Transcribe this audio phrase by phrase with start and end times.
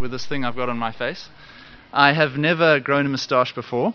[0.00, 1.28] with this thing I've got on my face.
[1.92, 3.94] I have never grown a moustache before.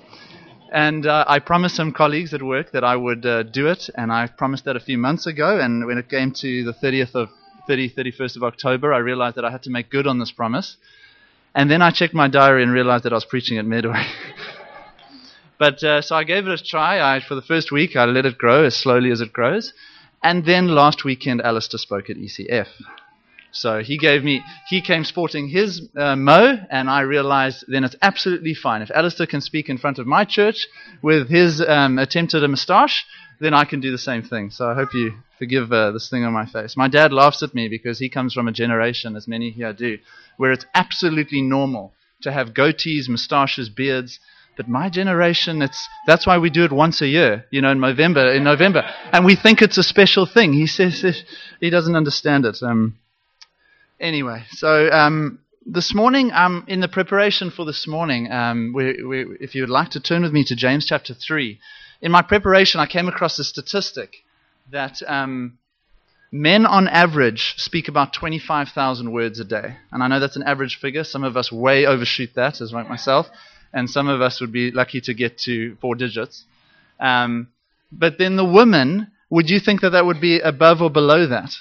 [0.71, 4.11] And uh, I promised some colleagues at work that I would uh, do it, and
[4.11, 5.59] I promised that a few months ago.
[5.59, 7.29] And when it came to the 30th of
[7.67, 10.77] 30, 31st of October, I realized that I had to make good on this promise.
[11.53, 14.05] And then I checked my diary and realized that I was preaching at Midway.
[15.57, 17.15] but uh, so I gave it a try.
[17.15, 19.73] I, for the first week, I let it grow as slowly as it grows.
[20.21, 22.67] And then last weekend, Alistair spoke at ECF.
[23.55, 27.95] So he gave me, he came sporting his uh, mo, and I realized then it's
[28.01, 28.81] absolutely fine.
[28.81, 30.67] If Alistair can speak in front of my church
[31.01, 33.05] with his um, attempt at a moustache,
[33.39, 34.51] then I can do the same thing.
[34.51, 36.75] So I hope you forgive uh, this thing on my face.
[36.75, 39.99] My dad laughs at me because he comes from a generation, as many here do,
[40.35, 41.93] where it's absolutely normal
[42.23, 44.19] to have goatees, moustaches, beards.
[44.57, 47.79] But my generation, it's that's why we do it once a year, you know, in
[47.79, 48.31] November.
[48.31, 50.53] In November, and we think it's a special thing.
[50.53, 51.23] He says
[51.59, 52.61] he doesn't understand it.
[52.61, 52.97] Um,
[53.99, 59.25] Anyway, so um, this morning, um, in the preparation for this morning, um, we, we,
[59.39, 61.57] if you would like to turn with me to James chapter 3,
[62.01, 64.17] in my preparation, I came across a statistic
[64.69, 65.57] that um,
[66.29, 69.77] men on average speak about 25,000 words a day.
[69.93, 71.05] And I know that's an average figure.
[71.05, 73.27] Some of us way overshoot that, as like myself,
[73.73, 76.43] and some of us would be lucky to get to four digits.
[76.99, 77.47] Um,
[77.93, 81.55] but then the women, would you think that that would be above or below that?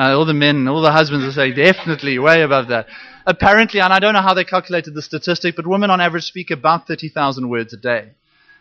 [0.00, 2.86] Uh, all the men, all the husbands are saying, definitely, way above that.
[3.26, 6.50] Apparently, and I don't know how they calculated the statistic, but women on average speak
[6.50, 8.12] about 30,000 words a day.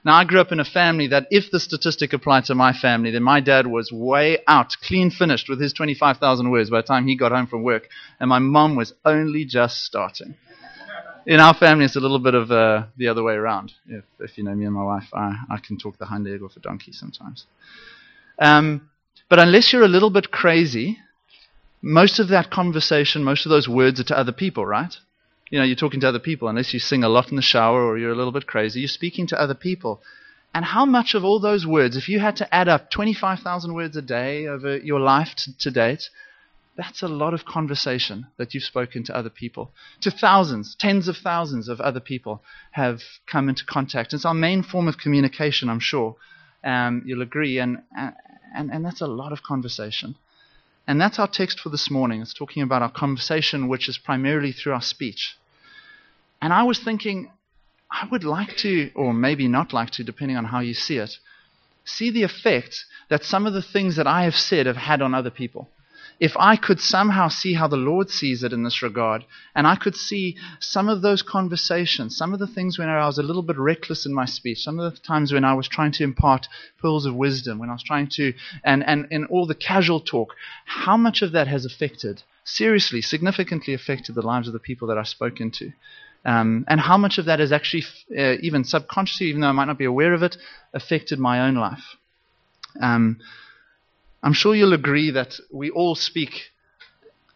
[0.04, 3.12] Now, I grew up in a family that if the statistic applied to my family,
[3.12, 7.08] then my dad was way out, clean finished with his 25,000 words by the time
[7.08, 7.88] he got home from work,
[8.20, 10.36] and my mom was only just starting.
[11.26, 13.72] In our family, it's a little bit of uh, the other way around.
[13.88, 16.42] If, if, you know me and my wife, I, I can talk the hind leg
[16.42, 17.46] off a donkey sometimes.
[18.38, 18.90] Um,
[19.30, 20.98] but unless you're a little bit crazy,
[21.82, 24.96] most of that conversation, most of those words are to other people, right?
[25.50, 26.48] You know, you're talking to other people.
[26.48, 28.88] Unless you sing a lot in the shower or you're a little bit crazy, you're
[28.88, 30.02] speaking to other people.
[30.54, 33.96] And how much of all those words, if you had to add up 25,000 words
[33.96, 36.10] a day over your life to, to date,
[36.76, 39.72] that's a lot of conversation that you've spoken to other people.
[40.02, 42.42] To thousands, tens of thousands of other people
[42.72, 44.14] have come into contact.
[44.14, 46.16] It's our main form of communication, I'm sure.
[46.64, 47.60] Um, you'll agree.
[47.60, 47.84] And,
[48.56, 50.16] and, and that's a lot of conversation.
[50.90, 52.20] And that's our text for this morning.
[52.20, 55.38] It's talking about our conversation, which is primarily through our speech.
[56.42, 57.32] And I was thinking,
[57.92, 61.16] I would like to, or maybe not like to, depending on how you see it,
[61.86, 65.14] see the effect that some of the things that I have said have had on
[65.14, 65.70] other people
[66.20, 69.24] if I could somehow see how the Lord sees it in this regard,
[69.56, 73.18] and I could see some of those conversations, some of the things when I was
[73.18, 75.94] a little bit reckless in my speech, some of the times when I was trying
[75.94, 76.48] to impart
[76.82, 80.36] pearls of wisdom, when I was trying to, and, and in all the casual talk,
[80.66, 84.98] how much of that has affected, seriously, significantly affected the lives of the people that
[84.98, 85.72] I've spoken to.
[86.26, 87.84] Um, and how much of that has actually,
[88.18, 90.36] uh, even subconsciously, even though I might not be aware of it,
[90.74, 91.96] affected my own life.
[92.82, 93.20] Um,
[94.22, 96.52] I'm sure you'll agree that we all speak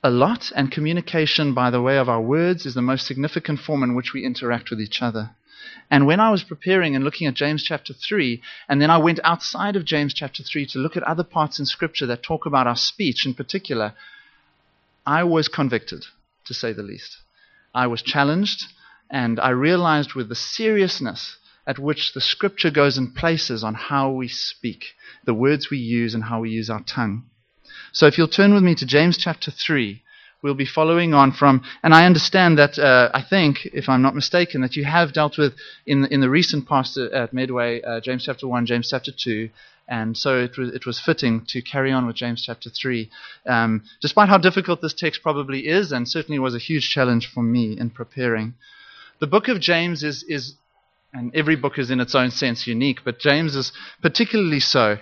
[0.04, 3.84] a lot, and communication by the way of our words is the most significant form
[3.84, 5.32] in which we interact with each other.
[5.90, 9.22] And when I was preparing and looking at James chapter 3, and then I went
[9.24, 12.68] outside of James chapter 3 to look at other parts in Scripture that talk about
[12.68, 13.94] our speech in particular,
[15.06, 16.06] I was convicted,
[16.46, 17.18] to say the least.
[17.74, 18.66] I was challenged,
[19.10, 24.12] and I realized with the seriousness at which the scripture goes in places on how
[24.12, 24.94] we speak,
[25.26, 27.24] the words we use, and how we use our tongue.
[27.92, 30.02] So if you'll turn with me to James chapter 3,
[30.42, 34.16] we'll be following on from, and I understand that, uh, I think, if I'm not
[34.16, 35.54] mistaken, that you have dealt with
[35.86, 39.50] in the, in the recent past at Midway, uh, James chapter 1, James chapter 2,
[39.88, 43.10] and so it was, it was fitting to carry on with James chapter 3.
[43.46, 47.44] Um, despite how difficult this text probably is, and certainly was a huge challenge for
[47.44, 48.54] me in preparing.
[49.20, 50.56] The book of James is, is
[51.14, 54.98] and every book is in its own sense unique, but James is particularly so.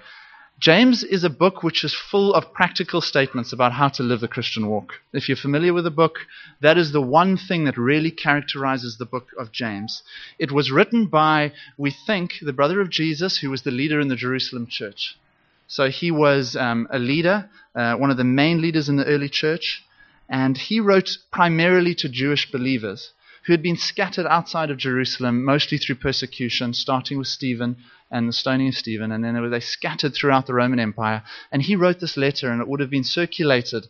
[0.60, 4.28] James is a book which is full of practical statements about how to live the
[4.28, 4.94] Christian walk.
[5.12, 6.20] If you're familiar with the book,
[6.60, 10.04] that is the one thing that really characterizes the book of James.
[10.38, 14.10] It was written by, we think, the brother of Jesus, who was the leader in
[14.10, 15.18] the Jerusalem church.
[15.66, 19.30] So he was um, a leader, uh, one of the main leaders in the early
[19.30, 19.84] church,
[20.30, 23.14] and he wrote primarily to Jewish believers
[23.46, 27.78] who had been scattered outside of Jerusalem, mostly through persecution, starting with Stephen
[28.12, 31.24] and the stoning of Stephen, and then they scattered throughout the Roman Empire.
[31.52, 33.88] And he wrote this letter, and it would have been circulated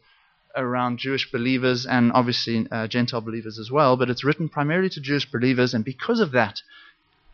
[0.56, 5.02] around Jewish believers and obviously uh, Gentile believers as well, but it's written primarily to
[5.02, 6.62] Jewish believers, and because of that,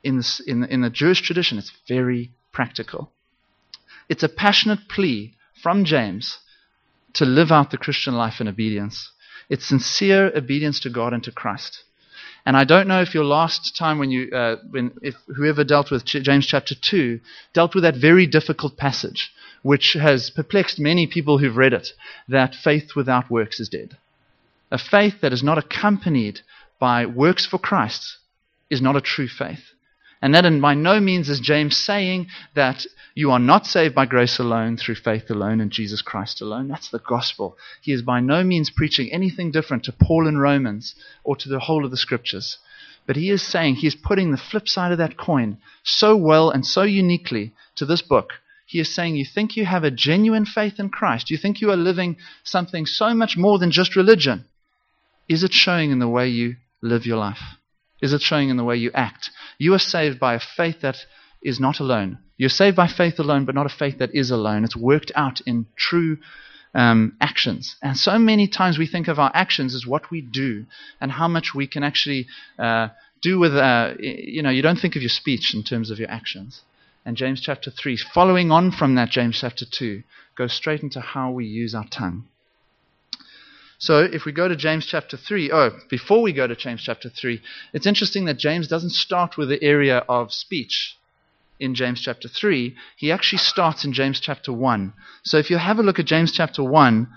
[0.04, 3.12] in, this, in, in the Jewish tradition, it's very practical.
[4.10, 6.40] It's a passionate plea from James
[7.14, 9.12] to live out the Christian life in obedience.
[9.50, 11.84] It's sincere obedience to God and to Christ.
[12.48, 15.92] And I don't know if your last time when you, uh, when if whoever dealt
[15.92, 17.20] with James chapter two
[17.52, 19.34] dealt with that very difficult passage,
[19.64, 21.90] which has perplexed many people who've read it,
[22.30, 23.98] that faith without works is dead.
[24.72, 26.40] A faith that is not accompanied
[26.80, 28.16] by works for Christ
[28.70, 29.74] is not a true faith.
[30.22, 34.40] And that by no means is James saying that you are not saved by grace
[34.40, 36.68] alone, through faith alone, and Jesus Christ alone.
[36.68, 37.58] That's the gospel.
[37.82, 41.60] He is by no means preaching anything different to Paul in Romans or to the
[41.60, 42.58] whole of the scriptures.
[43.06, 46.50] But he is saying, he is putting the flip side of that coin so well
[46.50, 48.34] and so uniquely to this book.
[48.66, 51.32] He is saying, You think you have a genuine faith in Christ?
[51.32, 54.46] You think you are living something so much more than just religion?
[55.30, 57.42] Is it showing in the way you live your life?
[58.02, 59.32] Is it showing in the way you act?
[59.58, 60.98] You are saved by a faith that
[61.42, 62.20] is not alone.
[62.38, 64.64] You're saved by faith alone, but not a faith that is alone.
[64.64, 66.18] It's worked out in true
[66.74, 67.76] um, actions.
[67.82, 70.66] And so many times we think of our actions as what we do
[71.02, 72.28] and how much we can actually
[72.60, 72.90] uh,
[73.22, 76.12] do with, uh, you know, you don't think of your speech in terms of your
[76.12, 76.62] actions.
[77.06, 80.04] And James chapter 3, following on from that, James chapter 2,
[80.36, 82.26] goes straight into how we use our tongue.
[83.80, 87.10] So if we go to James chapter 3, oh, before we go to James chapter
[87.10, 87.40] 3,
[87.74, 90.98] it's interesting that James doesn't start with the area of speech
[91.60, 92.76] in James chapter 3.
[92.96, 94.94] He actually starts in James chapter 1.
[95.24, 97.08] So if you have a look at James chapter 1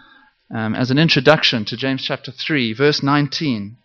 [0.55, 3.79] um, as an introduction to James chapter 3, verse 19,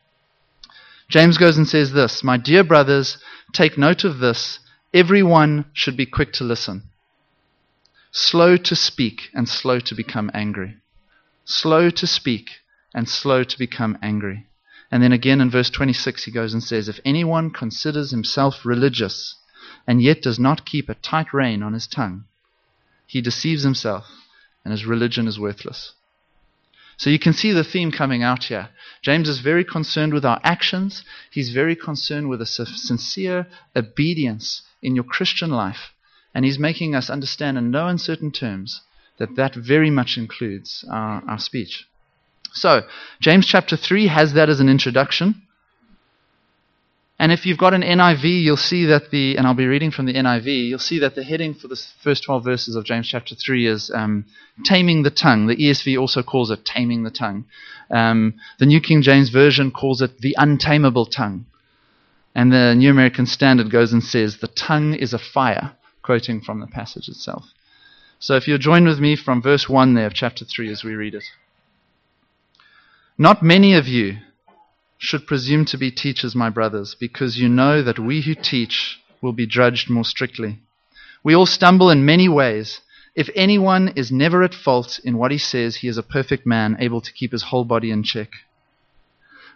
[1.08, 3.18] James goes and says this My dear brothers,
[3.54, 4.60] take note of this.
[4.94, 6.84] Everyone should be quick to listen,
[8.12, 10.76] slow to speak, and slow to become angry.
[11.46, 12.50] Slow to speak
[12.96, 14.48] and slow to become angry.
[14.90, 19.36] And then again in verse 26, he goes and says, If anyone considers himself religious
[19.86, 22.24] and yet does not keep a tight rein on his tongue,
[23.06, 24.06] he deceives himself
[24.64, 25.92] and his religion is worthless.
[26.98, 28.70] So you can see the theme coming out here.
[29.02, 31.04] James is very concerned with our actions.
[31.30, 35.92] He's very concerned with a sincere obedience in your Christian life.
[36.34, 38.82] And he's making us understand in no uncertain terms
[39.18, 41.86] that that very much includes our, our speech.
[42.54, 42.84] So,
[43.20, 45.42] James chapter 3 has that as an introduction.
[47.18, 50.06] And if you've got an NIV, you'll see that the, and I'll be reading from
[50.06, 53.36] the NIV, you'll see that the heading for the first 12 verses of James chapter
[53.36, 54.26] 3 is um,
[54.66, 55.48] Taming the Tongue.
[55.48, 57.46] The ESV also calls it Taming the Tongue.
[57.90, 61.46] Um, the New King James Version calls it the Untamable Tongue.
[62.34, 65.72] And the New American Standard goes and says, The tongue is a fire,
[66.04, 67.46] quoting from the passage itself.
[68.20, 70.96] So if you'll join with me from verse 1 there of chapter 3 as we
[70.96, 71.24] read it.
[73.18, 74.18] Not many of you
[74.98, 79.32] should presume to be teachers, my brothers, because you know that we who teach will
[79.32, 80.60] be judged more strictly.
[81.24, 82.82] We all stumble in many ways.
[83.16, 86.76] If anyone is never at fault in what he says, he is a perfect man,
[86.78, 88.32] able to keep his whole body in check.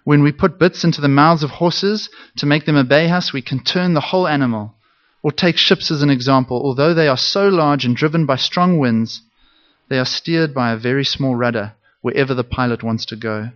[0.05, 3.41] When we put bits into the mouths of horses to make them obey us, we
[3.41, 4.73] can turn the whole animal.
[5.21, 6.61] Or take ships as an example.
[6.63, 9.21] Although they are so large and driven by strong winds,
[9.89, 13.51] they are steered by a very small rudder wherever the pilot wants to go.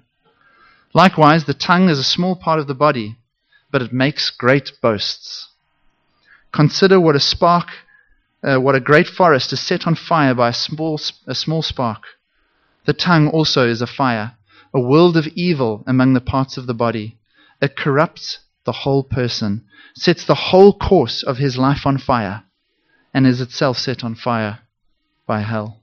[0.93, 3.17] Likewise, the tongue is a small part of the body,
[3.71, 5.49] but it makes great boasts.
[6.51, 7.69] Consider what a spark,
[8.43, 12.03] uh, what a great forest is set on fire by a small, a small spark.
[12.85, 14.35] The tongue also is a fire,
[14.73, 17.17] a world of evil among the parts of the body.
[17.61, 22.43] It corrupts the whole person, sets the whole course of his life on fire,
[23.13, 24.59] and is itself set on fire
[25.25, 25.82] by hell.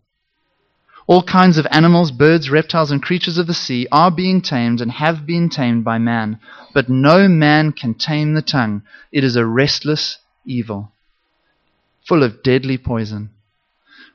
[1.10, 4.92] All kinds of animals, birds, reptiles, and creatures of the sea are being tamed and
[4.92, 6.38] have been tamed by man,
[6.72, 8.82] but no man can tame the tongue.
[9.10, 10.92] It is a restless evil,
[12.06, 13.30] full of deadly poison.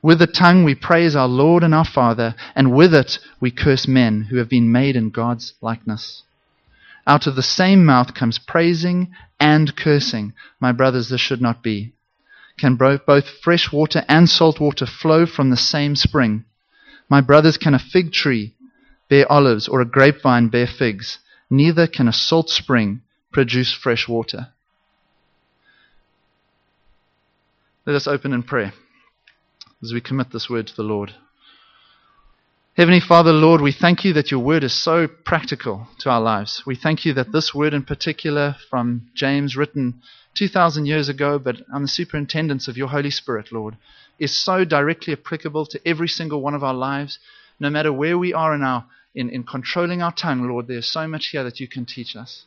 [0.00, 3.86] With the tongue we praise our Lord and our Father, and with it we curse
[3.86, 6.22] men who have been made in God's likeness.
[7.06, 10.32] Out of the same mouth comes praising and cursing.
[10.60, 11.92] My brothers, this should not be.
[12.58, 16.46] Can both fresh water and salt water flow from the same spring?
[17.08, 18.54] My brothers, can a fig tree
[19.08, 21.18] bear olives or a grapevine bear figs?
[21.48, 24.48] Neither can a salt spring produce fresh water.
[27.84, 28.72] Let us open in prayer
[29.82, 31.14] as we commit this word to the Lord.
[32.76, 36.62] Heavenly Father, Lord, we thank you that your word is so practical to our lives.
[36.66, 40.02] We thank you that this word in particular from James, written
[40.34, 43.76] 2,000 years ago, but on the superintendence of your Holy Spirit, Lord,
[44.18, 47.18] is so directly applicable to every single one of our lives.
[47.60, 51.06] No matter where we are in, our, in, in controlling our tongue, Lord, there's so
[51.06, 52.46] much here that you can teach us.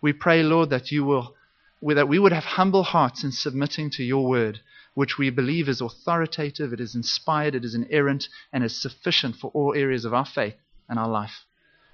[0.00, 1.34] We pray, Lord, that you will,
[1.82, 4.60] that we would have humble hearts in submitting to your word,
[4.94, 9.50] which we believe is authoritative, it is inspired, it is inerrant, and is sufficient for
[9.54, 10.56] all areas of our faith
[10.88, 11.44] and our life.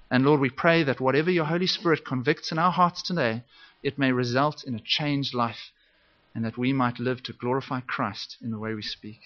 [0.09, 3.43] And Lord, we pray that whatever your Holy Spirit convicts in our hearts today,
[3.81, 5.71] it may result in a changed life
[6.33, 9.19] and that we might live to glorify Christ in the way we speak.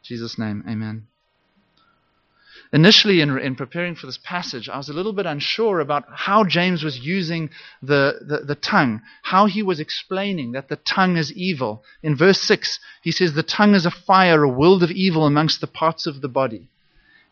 [0.00, 1.06] In Jesus' name, amen.
[2.72, 6.44] Initially, in, in preparing for this passage, I was a little bit unsure about how
[6.44, 7.48] James was using
[7.82, 11.82] the, the, the tongue, how he was explaining that the tongue is evil.
[12.02, 15.60] In verse 6, he says, The tongue is a fire, a world of evil amongst
[15.62, 16.68] the parts of the body.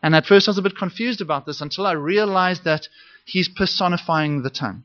[0.02, 2.88] And at first I was a bit confused about this until I realized that
[3.26, 4.84] he's personifying the tongue.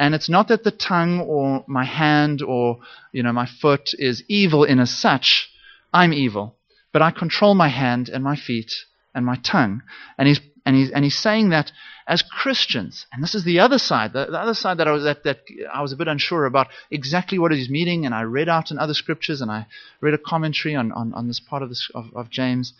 [0.00, 2.78] And it's not that the tongue or my hand or
[3.12, 5.50] you know my foot is evil in as such.
[5.92, 6.56] I'm evil,
[6.90, 8.72] but I control my hand and my feet
[9.14, 9.82] and my tongue.
[10.16, 11.70] And he's and he's and he's saying that
[12.06, 15.04] as Christians, and this is the other side, the, the other side that I was
[15.04, 18.48] that, that I was a bit unsure about exactly what he's meaning, and I read
[18.48, 19.66] out in other scriptures and I
[20.00, 22.72] read a commentary on, on, on this part of this of, of James.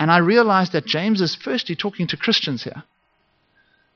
[0.00, 2.82] And I realized that James is firstly talking to Christians here.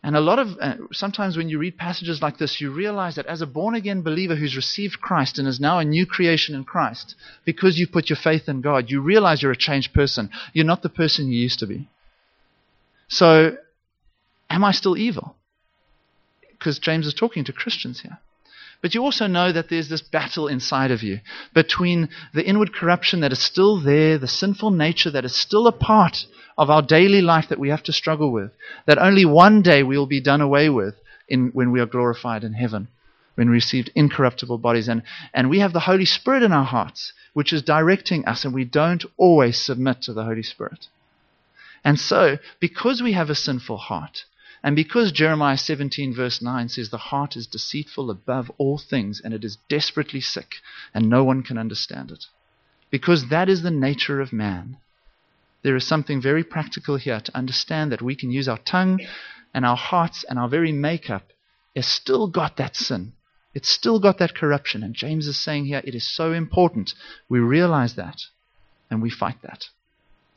[0.04, 3.26] And a lot of, uh, sometimes when you read passages like this, you realize that
[3.26, 6.64] as a born again believer who's received Christ and is now a new creation in
[6.64, 10.30] Christ, because you put your faith in God, you realize you're a changed person.
[10.52, 11.88] You're not the person you used to be.
[13.06, 13.56] So,
[14.50, 15.36] am I still evil?
[16.50, 18.18] Because James is talking to Christians here.
[18.82, 21.20] But you also know that there's this battle inside of you
[21.54, 25.72] between the inward corruption that is still there, the sinful nature that is still a
[25.72, 26.26] part
[26.58, 28.50] of our daily life that we have to struggle with,
[28.86, 30.96] that only one day we will be done away with
[31.28, 32.88] in, when we are glorified in heaven,
[33.36, 34.88] when we received incorruptible bodies.
[34.88, 38.52] And, and we have the Holy Spirit in our hearts, which is directing us, and
[38.52, 40.88] we don't always submit to the Holy Spirit.
[41.84, 44.24] And so, because we have a sinful heart,
[44.64, 49.34] and because Jeremiah 17, verse 9 says, The heart is deceitful above all things, and
[49.34, 50.56] it is desperately sick,
[50.94, 52.26] and no one can understand it.
[52.88, 54.76] Because that is the nature of man.
[55.62, 59.00] There is something very practical here to understand that we can use our tongue
[59.52, 61.32] and our hearts and our very makeup.
[61.74, 63.14] It's still got that sin.
[63.54, 64.82] It's still got that corruption.
[64.82, 66.94] And James is saying here it is so important
[67.28, 68.22] we realize that
[68.90, 69.66] and we fight that.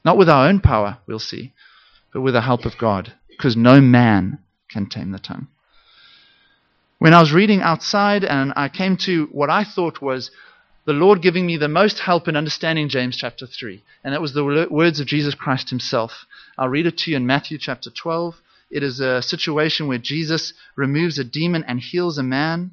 [0.04, 1.54] Not with our own power, we'll see,
[2.14, 4.40] but with the help of God because no man
[4.70, 5.48] can tame the tongue.
[6.98, 10.32] When I was reading outside and I came to what I thought was
[10.86, 14.34] the Lord giving me the most help in understanding James chapter 3, and that was
[14.34, 16.26] the words of Jesus Christ himself.
[16.58, 18.36] I'll read it to you in Matthew chapter 12.
[18.72, 22.72] It is a situation where Jesus removes a demon and heals a man,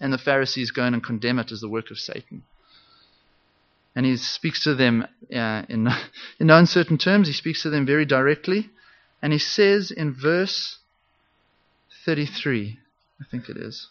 [0.00, 2.42] and the Pharisees go in and condemn it as the work of Satan.
[3.96, 5.88] And he speaks to them uh, in,
[6.38, 7.26] in no uncertain terms.
[7.26, 8.70] He speaks to them very directly.
[9.22, 10.78] And he says in verse
[12.04, 12.78] 33,
[13.20, 13.88] I think it is,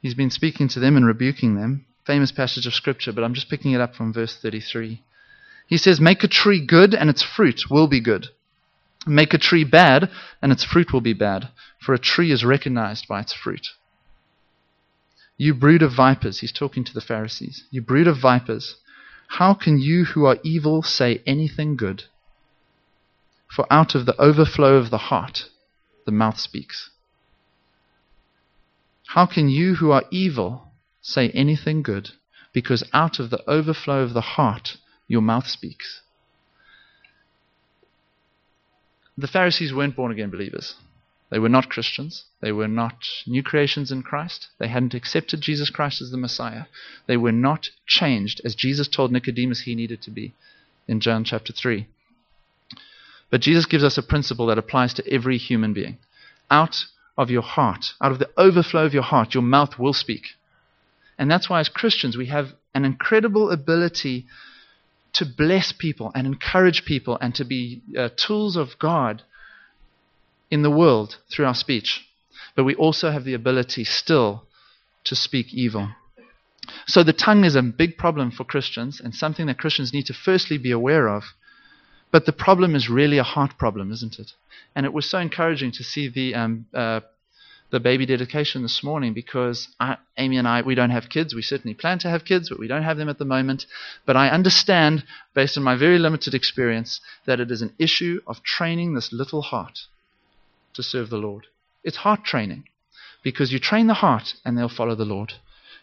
[0.00, 1.84] he's been speaking to them and rebuking them.
[2.06, 5.02] Famous passage of scripture, but I'm just picking it up from verse 33.
[5.66, 8.28] He says, Make a tree good, and its fruit will be good.
[9.06, 10.10] Make a tree bad,
[10.42, 13.68] and its fruit will be bad, for a tree is recognized by its fruit.
[15.36, 17.64] You brood of vipers, he's talking to the Pharisees.
[17.70, 18.76] You brood of vipers,
[19.28, 22.04] how can you who are evil say anything good?
[23.50, 25.46] For out of the overflow of the heart,
[26.06, 26.90] the mouth speaks.
[29.08, 32.10] How can you who are evil say anything good?
[32.52, 34.76] Because out of the overflow of the heart,
[35.08, 36.02] your mouth speaks.
[39.18, 40.76] The Pharisees weren't born again believers.
[41.30, 42.24] They were not Christians.
[42.40, 44.48] They were not new creations in Christ.
[44.58, 46.66] They hadn't accepted Jesus Christ as the Messiah.
[47.06, 50.34] They were not changed as Jesus told Nicodemus he needed to be
[50.86, 51.86] in John chapter 3.
[53.30, 55.98] But Jesus gives us a principle that applies to every human being.
[56.50, 56.84] Out
[57.16, 60.24] of your heart, out of the overflow of your heart, your mouth will speak.
[61.18, 64.26] And that's why, as Christians, we have an incredible ability
[65.12, 69.22] to bless people and encourage people and to be uh, tools of God
[70.50, 72.06] in the world through our speech.
[72.56, 74.44] But we also have the ability still
[75.04, 75.90] to speak evil.
[76.86, 80.14] So the tongue is a big problem for Christians and something that Christians need to
[80.14, 81.24] firstly be aware of.
[82.10, 84.32] But the problem is really a heart problem, isn't it?
[84.74, 87.00] And it was so encouraging to see the um, uh,
[87.70, 91.34] the baby dedication this morning because I, Amy and I, we don't have kids.
[91.34, 93.66] We certainly plan to have kids, but we don't have them at the moment.
[94.06, 98.42] But I understand, based on my very limited experience, that it is an issue of
[98.42, 99.80] training this little heart
[100.74, 101.46] to serve the Lord.
[101.84, 102.64] It's heart training
[103.22, 105.34] because you train the heart and they'll follow the Lord.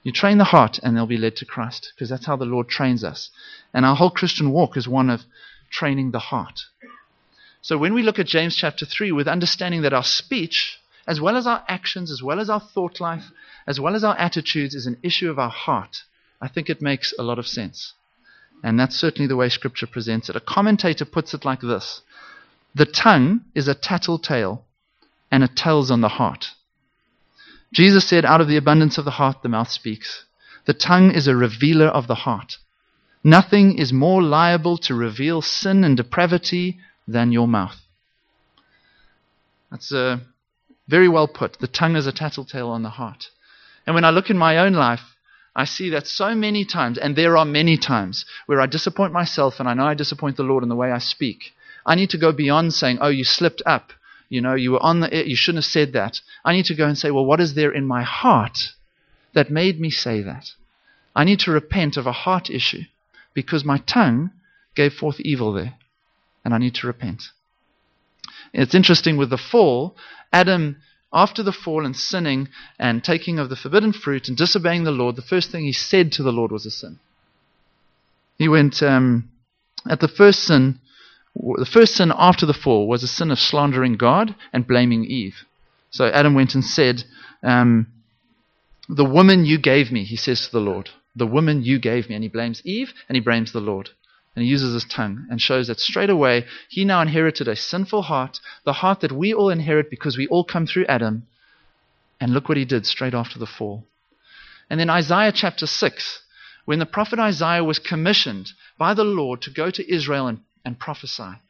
[0.03, 2.67] You train the heart and they'll be led to Christ because that's how the Lord
[2.67, 3.29] trains us.
[3.73, 5.21] And our whole Christian walk is one of
[5.69, 6.61] training the heart.
[7.61, 11.35] So when we look at James chapter 3 with understanding that our speech, as well
[11.35, 13.31] as our actions, as well as our thought life,
[13.65, 16.03] as well as our attitudes, is an issue of our heart,
[16.41, 17.93] I think it makes a lot of sense.
[18.63, 20.35] And that's certainly the way Scripture presents it.
[20.35, 22.01] A commentator puts it like this
[22.73, 24.63] The tongue is a tattletale,
[25.31, 26.47] and it tells on the heart.
[27.73, 30.25] Jesus said, Out of the abundance of the heart, the mouth speaks.
[30.65, 32.57] The tongue is a revealer of the heart.
[33.23, 37.75] Nothing is more liable to reveal sin and depravity than your mouth.
[39.71, 40.19] That's uh,
[40.87, 41.59] very well put.
[41.59, 43.29] The tongue is a tattletale on the heart.
[43.85, 45.15] And when I look in my own life,
[45.55, 49.59] I see that so many times, and there are many times, where I disappoint myself
[49.59, 51.53] and I know I disappoint the Lord in the way I speak.
[51.85, 53.91] I need to go beyond saying, oh, you slipped up.
[54.29, 56.21] You know, you were on the, you shouldn't have said that.
[56.45, 58.57] I need to go and say, well, what is there in my heart
[59.33, 60.51] that made me say that?
[61.15, 62.83] I need to repent of a heart issue
[63.37, 64.31] because my tongue
[64.73, 65.75] gave forth evil there.
[66.43, 67.25] And I need to repent.
[68.51, 69.95] It's interesting with the fall,
[70.33, 70.77] Adam
[71.13, 75.15] after the fall and sinning and taking of the forbidden fruit and disobeying the Lord,
[75.15, 76.97] the first thing he said to the Lord was a sin.
[78.39, 79.29] He went, um,
[79.87, 80.79] at the first sin,
[81.35, 85.45] the first sin after the fall was a sin of slandering God and blaming Eve.
[85.91, 87.03] So Adam went and said,
[87.43, 87.85] um,
[88.89, 92.15] The woman you gave me, he says to the Lord, the woman you gave me.
[92.15, 93.89] And he blames Eve and he blames the Lord
[94.37, 98.03] and he uses his tongue and shows that straight away he now inherited a sinful
[98.03, 101.25] heart, the heart that we all inherit because we all come through Adam.
[102.21, 103.85] And look what he did straight after the fall.
[104.69, 106.21] And then Isaiah chapter 6,
[106.65, 110.79] when the prophet Isaiah was commissioned by the Lord to go to Israel and, and
[110.79, 111.41] prophesy,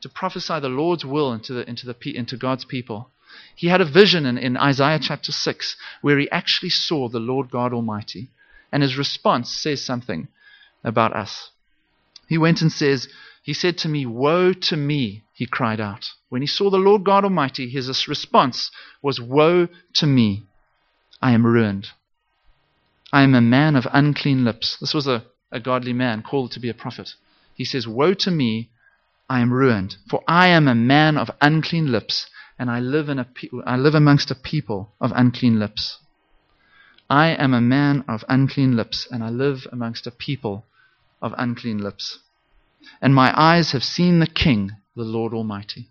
[0.00, 3.10] to prophesy the Lord's will into, the, into, the, into God's people.
[3.54, 7.50] He had a vision in, in Isaiah chapter 6 where he actually saw the Lord
[7.50, 8.30] God Almighty.
[8.74, 10.26] And his response says something
[10.82, 11.52] about us.
[12.26, 13.06] He went and says,
[13.40, 16.10] He said to me, Woe to me, he cried out.
[16.28, 20.42] When he saw the Lord God Almighty, his response was, Woe to me,
[21.22, 21.90] I am ruined.
[23.12, 24.76] I am a man of unclean lips.
[24.78, 27.14] This was a, a godly man called to be a prophet.
[27.54, 28.70] He says, Woe to me,
[29.30, 32.26] I am ruined, for I am a man of unclean lips,
[32.58, 35.98] and I live, in a pe- I live amongst a people of unclean lips.
[37.10, 40.64] I am a man of unclean lips, and I live amongst a people
[41.20, 42.18] of unclean lips.
[43.00, 45.88] And my eyes have seen the King, the Lord Almighty.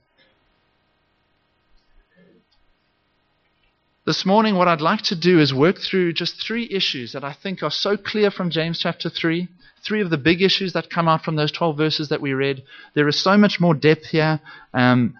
[4.05, 7.31] This morning, what I'd like to do is work through just three issues that I
[7.31, 9.47] think are so clear from James chapter 3.
[9.81, 12.63] Three of the big issues that come out from those 12 verses that we read.
[12.95, 14.41] There is so much more depth here.
[14.73, 15.15] Um,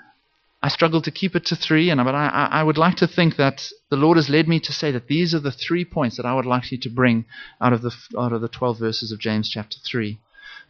[0.64, 3.36] I struggle to keep it to three, and but I, I would like to think
[3.36, 6.26] that the Lord has led me to say that these are the three points that
[6.26, 7.26] I would like you to bring
[7.60, 10.20] out of the out of the twelve verses of James chapter three.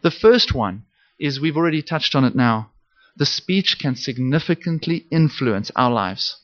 [0.02, 0.86] The first one
[1.20, 2.72] is we've already touched on it now.
[3.16, 6.38] The speech can significantly influence our lives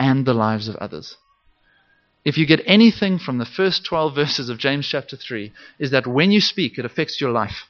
[0.00, 1.18] and the lives of others.
[2.24, 6.06] If you get anything from the first 12 verses of James chapter 3, is that
[6.06, 7.68] when you speak, it affects your life.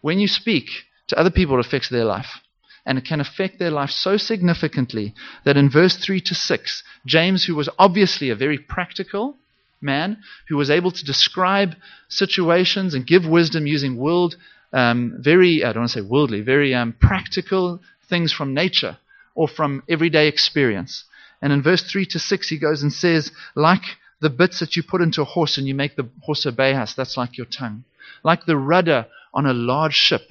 [0.00, 0.70] When you speak
[1.08, 2.40] to other people, it affects their life
[2.86, 7.44] and it can affect their life so significantly that in verse 3 to 6, James,
[7.44, 9.36] who was obviously a very practical
[9.80, 10.18] man,
[10.48, 11.74] who was able to describe
[12.08, 14.36] situations and give wisdom using world,
[14.72, 18.98] um, very, I don't want to say worldly, very um, practical things from nature
[19.34, 21.04] or from everyday experience.
[21.40, 23.82] And in verse 3 to 6, he goes and says, like
[24.20, 26.94] the bits that you put into a horse and you make the horse obey us,
[26.94, 27.84] that's like your tongue.
[28.22, 30.22] Like the rudder on a large ship,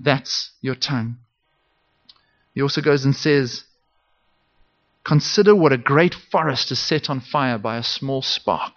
[0.00, 1.16] that's your tongue.
[2.54, 3.64] He also goes and says,
[5.04, 8.74] Consider what a great forest is set on fire by a small spark.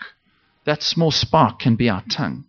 [0.66, 2.46] That small spark can be our tongue.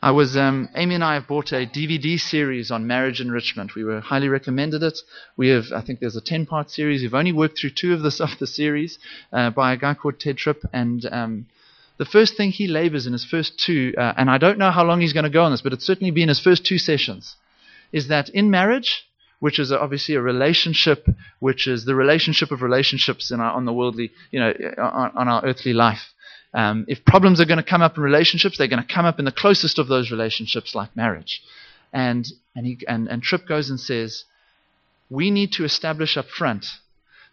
[0.00, 3.76] I was um, Amy and I have bought a DVD series on marriage enrichment.
[3.76, 4.98] We were highly recommended it.
[5.36, 7.02] We have, I think, there's a ten-part series.
[7.02, 8.98] We've only worked through two of this of the series
[9.32, 11.46] uh, by a guy called Ted Tripp, and um,
[11.98, 14.84] the first thing he labors in his first two, uh, and I don't know how
[14.84, 17.36] long he's going to go on this, but it's certainly been his first two sessions,
[17.92, 19.06] is that in marriage
[19.42, 21.04] which is obviously a relationship,
[21.40, 25.26] which is the relationship of relationships in our, on the worldly, you know, on, on
[25.26, 26.14] our earthly life.
[26.54, 29.18] Um, if problems are going to come up in relationships, they're going to come up
[29.18, 31.42] in the closest of those relationships, like marriage.
[31.92, 32.24] And
[32.54, 34.26] and he and, and Tripp goes and says,
[35.10, 36.66] we need to establish up front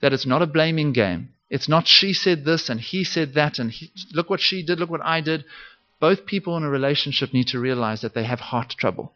[0.02, 1.30] that it's not a blaming game.
[1.52, 4.80] It's not she said this and he said that and he, look what she did,
[4.80, 5.46] look what I did.
[6.00, 9.14] Both people in a relationship need to realize that they have heart trouble,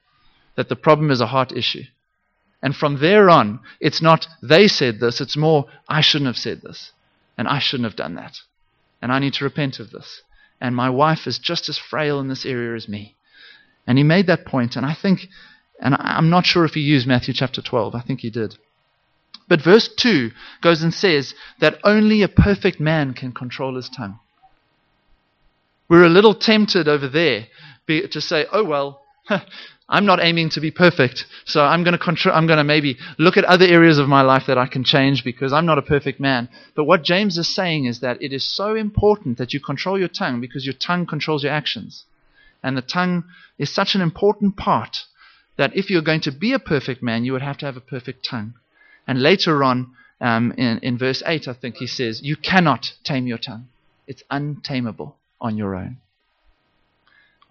[0.55, 1.85] that the problem is a heart issue.
[2.63, 6.61] And from there on, it's not they said this, it's more I shouldn't have said
[6.61, 6.93] this.
[7.37, 8.39] And I shouldn't have done that.
[9.01, 10.21] And I need to repent of this.
[10.61, 13.15] And my wife is just as frail in this area as me.
[13.85, 15.27] And he made that point, and I think,
[15.77, 18.55] and I'm not sure if he used Matthew chapter 12, I think he did.
[19.49, 24.19] But verse 2 goes and says that only a perfect man can control his tongue.
[25.89, 27.47] We're a little tempted over there
[27.87, 29.01] to say, oh, well,
[29.89, 32.97] I'm not aiming to be perfect, so I'm going to contr- I'm going to maybe
[33.17, 35.81] look at other areas of my life that I can change because I'm not a
[35.81, 36.47] perfect man.
[36.73, 40.07] But what James is saying is that it is so important that you control your
[40.07, 42.05] tongue because your tongue controls your actions.
[42.63, 43.25] And the tongue
[43.57, 45.03] is such an important part
[45.57, 47.81] that if you're going to be a perfect man, you would have to have a
[47.81, 48.53] perfect tongue.
[49.05, 53.27] And later on, um, in, in verse 8, I think he says, You cannot tame
[53.27, 53.67] your tongue.
[54.07, 55.97] It's untamable on your own.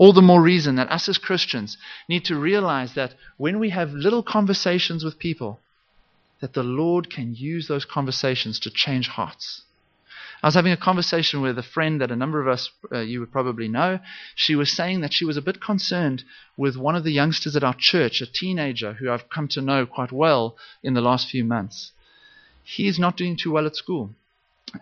[0.03, 3.93] All the more reason that us as Christians need to realize that when we have
[3.93, 5.61] little conversations with people,
[6.41, 9.63] that the Lord can use those conversations to change hearts.
[10.43, 13.21] I was having a conversation with a friend that a number of us, uh, you
[13.21, 14.01] would probably know.
[14.35, 16.25] She was saying that she was a bit concerned
[16.57, 19.87] with one of the youngsters at our church, a teenager who I've come to know
[19.87, 21.93] quite well in the last few months.
[22.65, 24.11] He's not doing too well at school.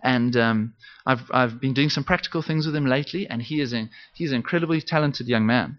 [0.02, 0.74] And um,
[1.06, 4.30] I've, I've been doing some practical things with him lately, and he is, a, he's
[4.30, 5.78] an incredibly talented young man.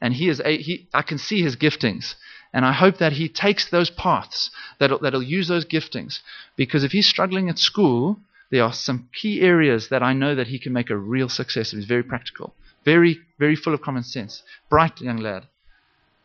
[0.00, 2.14] And he is a, he, I can see his giftings.
[2.52, 6.20] And I hope that he takes those paths, that'll, that'll use those giftings.
[6.56, 8.18] Because if he's struggling at school,
[8.50, 11.72] there are some key areas that I know that he can make a real success
[11.72, 11.78] of.
[11.78, 15.46] He's very practical, very, very full of common sense, bright young lad.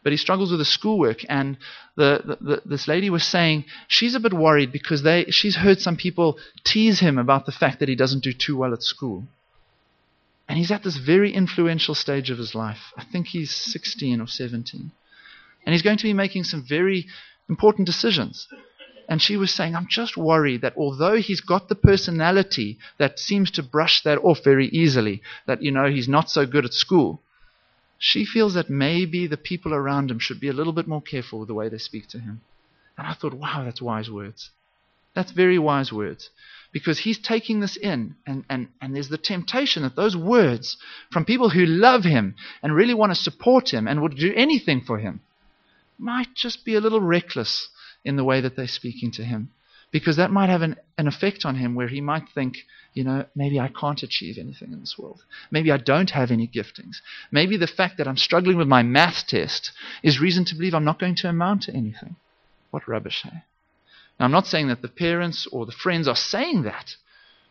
[0.05, 1.57] But he struggles with the schoolwork, and
[1.95, 5.97] the, the, this lady was saying she's a bit worried because they, she's heard some
[5.97, 9.23] people tease him about the fact that he doesn't do too well at school.
[10.47, 12.93] And he's at this very influential stage of his life.
[12.95, 14.91] I think he's 16 or 17.
[15.65, 17.07] And he's going to be making some very
[17.49, 18.47] important decisions.
[19.09, 23.49] And she was saying, I'm just worried that although he's got the personality that seems
[23.51, 27.21] to brush that off very easily, that, you know, he's not so good at school,
[27.97, 31.39] she feels that maybe the people around him should be a little bit more careful
[31.39, 32.41] with the way they speak to him.
[32.97, 34.51] And I thought, wow, that's wise words.
[35.13, 36.29] That's very wise words.
[36.71, 40.77] Because he's taking this in, and, and, and there's the temptation that those words
[41.11, 44.81] from people who love him and really want to support him and would do anything
[44.81, 45.21] for him
[45.97, 47.69] might just be a little reckless
[48.03, 49.49] in the way that they're speaking to him.
[49.95, 52.57] Because that might have an, an effect on him where he might think,
[52.93, 55.23] you know, maybe I can't achieve anything in this world.
[55.51, 56.97] Maybe I don't have any giftings.
[57.31, 59.71] Maybe the fact that I'm struggling with my math test
[60.03, 62.17] is reason to believe I'm not going to amount to anything.
[62.71, 63.43] What rubbish, hey?
[64.19, 66.97] Now, I'm not saying that the parents or the friends are saying that,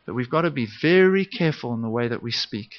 [0.05, 2.75] but we've got to be very careful in the way that we speak.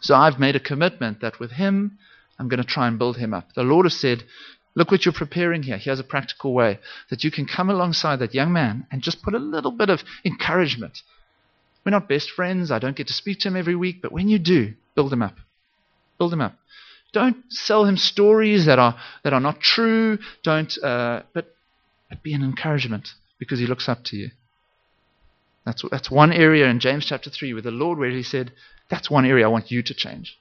[0.00, 1.98] So I've made a commitment that with him,
[2.38, 3.52] I'm going to try and build him up.
[3.52, 4.24] The Lord has said,
[4.74, 5.78] Look what you're preparing here.
[5.78, 9.34] Here's a practical way that you can come alongside that young man and just put
[9.34, 11.02] a little bit of encouragement.
[11.84, 12.70] We're not best friends.
[12.70, 15.22] I don't get to speak to him every week, but when you do, build him
[15.22, 15.36] up.
[16.18, 16.56] Build him up.
[17.12, 20.18] Don't sell him stories that are that are not true.
[20.42, 21.54] Don't, uh, but,
[22.08, 24.30] but be an encouragement because he looks up to you.
[25.64, 28.52] That's that's one area in James chapter three with the Lord where He said,
[28.90, 30.36] "That's one area I want you to change."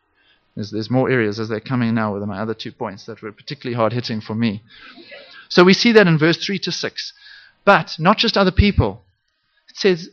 [0.56, 3.32] There's, there's more areas as they're coming now with my other two points that were
[3.32, 4.62] particularly hard hitting for me.
[5.50, 7.14] So we see that in verse 3 to 6.
[7.66, 9.04] But not just other people.
[9.70, 10.10] It says,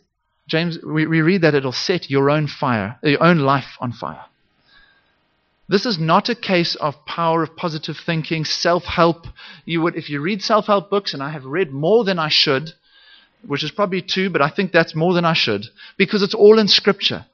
[0.47, 4.25] James, we, we read that it'll set your own fire, your own life on fire.
[5.69, 9.27] This is not a case of power of positive thinking, self-help.
[9.65, 12.73] You would, if you read self-help books, and I have read more than I should,
[13.47, 16.59] which is probably two, but I think that's more than I should, because it's all
[16.59, 17.27] in Scripture,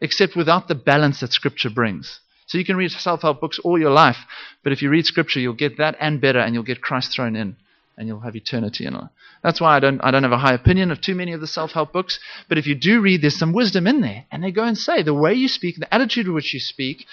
[0.00, 2.20] except without the balance that Scripture brings.
[2.46, 4.18] So you can read self help books all your life,
[4.62, 7.36] but if you read Scripture, you'll get that and better, and you'll get Christ thrown
[7.36, 7.56] in,
[7.96, 9.04] and you'll have eternity in it.
[9.42, 11.46] That's why I don't, I don't have a high opinion of too many of the
[11.46, 14.24] self help books, but if you do read, there's some wisdom in there.
[14.30, 17.06] And they go and say the way you speak, the attitude with which you speak,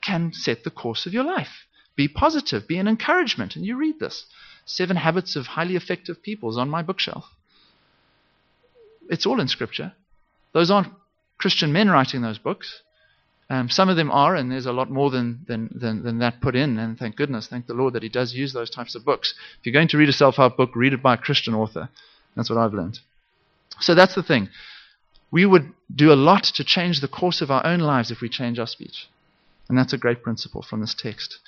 [0.00, 1.66] can set the course of your life.
[1.96, 3.56] Be positive, be an encouragement.
[3.56, 4.26] And you read this
[4.64, 7.24] Seven Habits of Highly Effective People is on my bookshelf.
[9.08, 9.92] It's all in Scripture.
[10.52, 10.92] Those aren't
[11.38, 12.82] Christian men writing those books.
[13.48, 16.40] Um, some of them are, and there's a lot more than, than, than, than, that
[16.40, 19.04] put in, and thank goodness, thank the Lord that He does use those types of
[19.04, 19.34] books.
[19.60, 21.88] If you're going to read a self help book, read it by a Christian author.
[22.34, 22.98] That's what I've learned.
[23.80, 24.48] So that's the thing.
[25.30, 28.28] We would do a lot to change the course of our own lives if we
[28.28, 29.08] change our speech.
[29.68, 31.38] And that's a great principle from this text.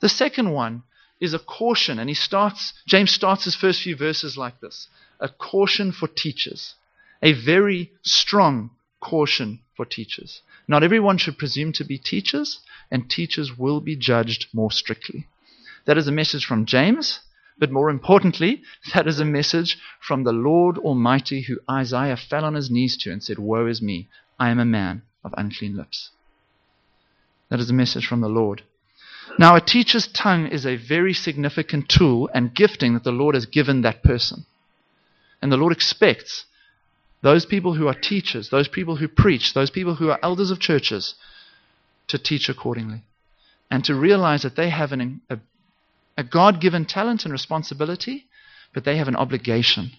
[0.00, 0.82] The second one
[1.20, 4.88] is a caution, and he starts, James starts his first few verses like this
[5.20, 6.74] a caution for teachers,
[7.22, 8.70] a very strong
[9.04, 10.40] caution for teachers.
[10.66, 15.28] Not everyone should presume to be teachers, and teachers will be judged more strictly.
[15.84, 17.20] That is a message from James,
[17.58, 18.62] but more importantly,
[18.94, 23.12] that is a message from the Lord Almighty who Isaiah fell on his knees to
[23.12, 24.08] and said, Woe is me,
[24.40, 26.10] I am a man of unclean lips.
[27.50, 28.62] That is a message from the Lord.
[29.38, 33.46] Now, a teacher's tongue is a very significant tool and gifting that the Lord has
[33.46, 34.46] given that person.
[35.42, 36.46] And the Lord expects
[37.24, 40.60] those people who are teachers, those people who preach, those people who are elders of
[40.60, 41.14] churches,
[42.06, 43.00] to teach accordingly.
[43.70, 45.38] and to realize that they have an, a,
[46.18, 48.26] a God given talent and responsibility,
[48.74, 49.90] but they have an obligation.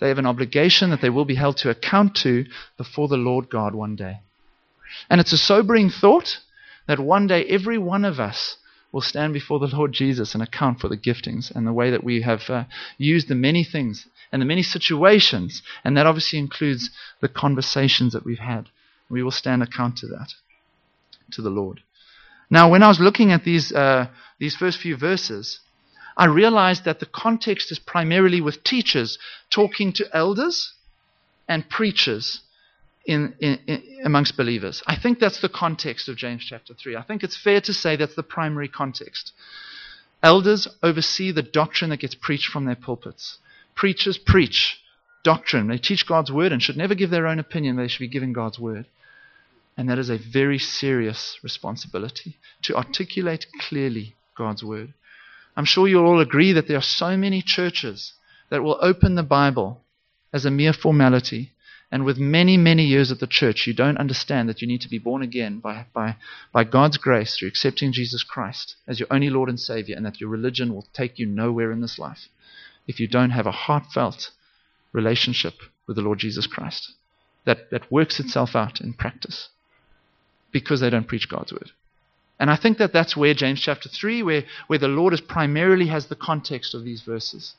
[0.00, 2.46] They have an obligation that they will be held to account to
[2.78, 4.20] before the Lord God one day.
[5.10, 6.38] And it's a sobering thought
[6.88, 8.56] that one day every one of us
[8.90, 12.02] will stand before the Lord Jesus and account for the giftings and the way that
[12.02, 12.64] we have uh,
[12.96, 15.62] used the many things and the many situations.
[15.84, 16.90] And that obviously includes
[17.20, 18.68] the conversations that we've had.
[19.08, 20.34] We will stand account to that,
[21.32, 21.82] to the Lord.
[22.48, 25.60] Now, when I was looking at these, uh, these first few verses,
[26.16, 29.18] I realized that the context is primarily with teachers
[29.50, 30.74] talking to elders
[31.48, 32.40] and preachers
[33.06, 34.82] in, in, in, amongst believers.
[34.86, 36.96] I think that's the context of James chapter 3.
[36.96, 39.32] I think it's fair to say that's the primary context.
[40.22, 43.38] Elders oversee the doctrine that gets preached from their pulpits.
[43.80, 44.78] Preachers preach
[45.24, 45.68] doctrine.
[45.68, 47.76] They teach God's word and should never give their own opinion.
[47.76, 48.84] They should be giving God's word.
[49.74, 54.92] And that is a very serious responsibility to articulate clearly God's word.
[55.56, 58.12] I'm sure you'll all agree that there are so many churches
[58.50, 59.80] that will open the Bible
[60.30, 61.52] as a mere formality.
[61.90, 64.90] And with many, many years at the church, you don't understand that you need to
[64.90, 66.16] be born again by, by,
[66.52, 70.20] by God's grace through accepting Jesus Christ as your only Lord and Savior, and that
[70.20, 72.28] your religion will take you nowhere in this life
[72.86, 74.30] if you don't have a heartfelt
[74.92, 75.54] relationship
[75.86, 76.94] with the Lord Jesus Christ
[77.44, 79.48] that, that works itself out in practice
[80.52, 81.70] because they don't preach God's word.
[82.38, 85.86] And I think that that's where James chapter 3, where, where the Lord is primarily
[85.88, 87.54] has the context of these verses.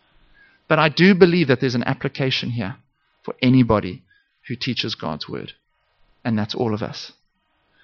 [0.67, 2.77] But I do believe that there's an application here
[3.23, 4.01] for anybody
[4.47, 5.53] who teaches God's word.
[6.25, 7.12] And that's all of us.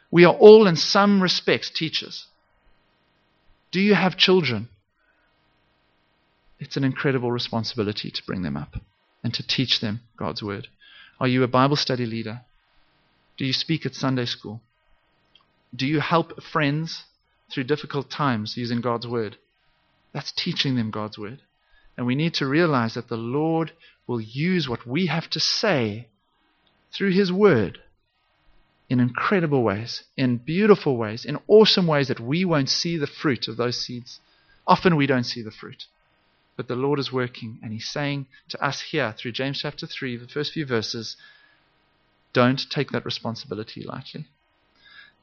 [0.09, 2.25] We are all, in some respects, teachers.
[3.71, 4.69] Do you have children?
[6.59, 8.75] It's an incredible responsibility to bring them up
[9.23, 10.67] and to teach them God's word.
[11.19, 12.41] Are you a Bible study leader?
[13.37, 14.61] Do you speak at Sunday school?
[15.75, 17.03] Do you help friends
[17.51, 19.37] through difficult times using God's word?
[20.13, 21.41] That's teaching them God's word.
[21.95, 23.71] And we need to realize that the Lord
[24.07, 26.07] will use what we have to say
[26.91, 27.79] through His word
[28.89, 33.47] in incredible ways, in beautiful ways, in awesome ways that we won't see the fruit
[33.47, 34.19] of those seeds.
[34.65, 35.85] Often we don't see the fruit.
[36.57, 40.17] But the Lord is working, and He's saying to us here through James chapter 3,
[40.17, 41.15] the first few verses,
[42.33, 44.25] don't take that responsibility lightly.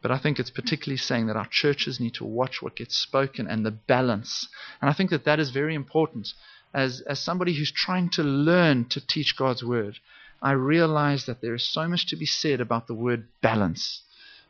[0.01, 3.47] But I think it's particularly saying that our churches need to watch what gets spoken
[3.47, 4.49] and the balance.
[4.81, 6.33] And I think that that is very important.
[6.73, 9.99] As, as somebody who's trying to learn to teach God's word,
[10.43, 14.03] I realize that there is so much to be said about the word balance.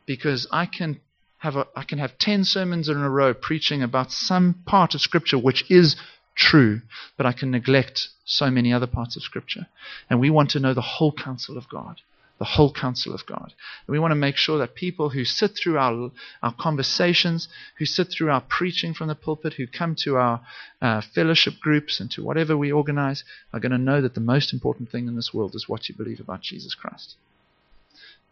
[0.05, 0.99] Because I can
[1.37, 5.01] have a, I can have 10 sermons in a row preaching about some part of
[5.01, 5.95] Scripture which is
[6.35, 6.81] true,
[7.17, 9.67] but I can neglect so many other parts of Scripture.
[10.09, 12.01] And we want to know the whole counsel of God
[12.37, 13.53] the whole counsel of God.
[13.87, 16.11] And we want to make sure that people who sit through our,
[16.43, 20.41] our conversations, who sit through our preaching from the pulpit, who come to our
[20.81, 24.51] uh, fellowship groups and to whatever we organize, are going to know that the most
[24.51, 27.15] important thing in this world is what you believe about Jesus Christ.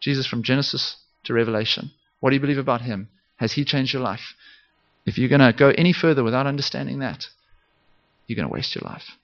[0.01, 1.91] Jesus from Genesis to Revelation.
[2.19, 3.07] What do you believe about him?
[3.37, 4.35] Has he changed your life?
[5.05, 7.27] If you're going to go any further without understanding that,
[8.27, 9.17] you're going to waste your life.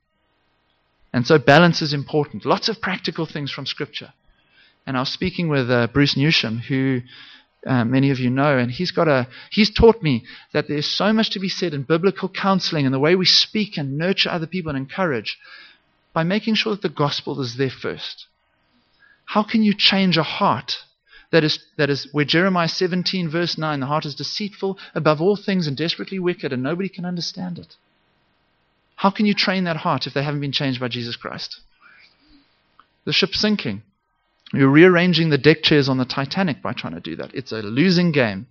[1.11, 2.45] And so balance is important.
[2.45, 4.13] Lots of practical things from Scripture.
[4.85, 7.01] And I was speaking with uh, Bruce Newsham, who
[7.65, 11.11] uh, many of you know, and he's got a he's taught me that there's so
[11.11, 14.47] much to be said in biblical counseling and the way we speak and nurture other
[14.47, 15.37] people and encourage
[16.13, 18.27] by making sure that the gospel is there first.
[19.25, 20.77] How can you change a heart
[21.31, 25.35] that is that is where Jeremiah 17 verse 9 the heart is deceitful above all
[25.35, 27.75] things and desperately wicked and nobody can understand it.
[28.99, 31.61] How can you train that heart if they haven't been changed by Jesus Christ?
[33.05, 33.81] The ship's sinking.
[34.51, 37.33] You're rearranging the deck chairs on the Titanic by trying to do that.
[37.33, 38.47] It's a losing game.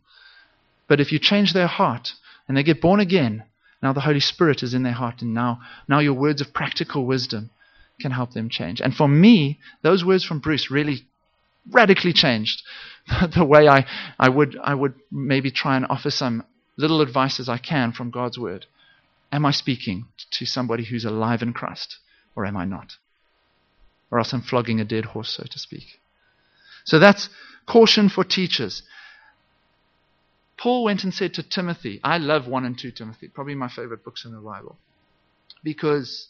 [0.86, 2.14] But if you change their heart
[2.48, 3.44] and they get born again,
[3.82, 7.04] now the Holy Spirit is in their heart, and now, now your words of practical
[7.04, 7.50] wisdom
[8.00, 8.80] can help them change.
[8.80, 11.04] And for me, those words from Bruce really
[11.70, 12.62] radically changed
[13.36, 13.84] the way I,
[14.18, 16.42] I would I would maybe try and offer some
[16.78, 18.64] little advice as I can from God's word.
[19.30, 21.98] Am I speaking to somebody who's alive in Christ,
[22.34, 22.96] or am I not?
[24.10, 26.00] or else I'm flogging a dead horse, so to speak.
[26.84, 27.28] So that's
[27.66, 28.82] caution for teachers.
[30.56, 34.04] Paul went and said to Timothy, I love 1 and 2 Timothy, probably my favorite
[34.04, 34.76] books in the Bible,
[35.62, 36.28] because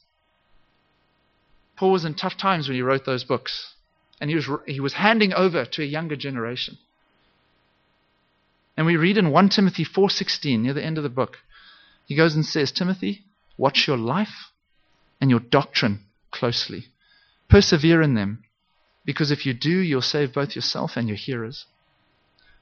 [1.76, 3.74] Paul was in tough times when he wrote those books,
[4.20, 6.76] and he was, he was handing over to a younger generation.
[8.76, 11.38] And we read in 1 Timothy 4:16 near the end of the book.
[12.06, 13.24] He goes and says, "Timothy,
[13.59, 14.51] watch your life
[15.21, 16.87] and your doctrine closely.
[17.51, 18.44] Persevere in them,
[19.05, 21.66] because if you do, you'll save both yourself and your hearers.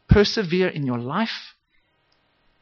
[0.09, 1.55] Persevere in your life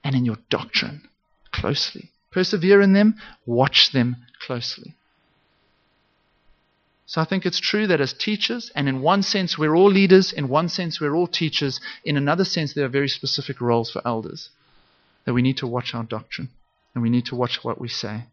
[0.02, 1.08] and in your doctrine
[1.52, 2.10] closely.
[2.30, 3.14] Persevere in them,
[3.46, 4.94] watch them closely.
[7.06, 10.32] So I think it's true that as teachers, and in one sense we're all leaders,
[10.32, 14.02] in one sense we're all teachers, in another sense there are very specific roles for
[14.04, 14.48] elders.
[15.24, 16.48] That we need to watch our doctrine,
[16.94, 18.24] and we need to watch what we say,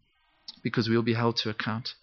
[0.62, 1.94] because we'll be held to account.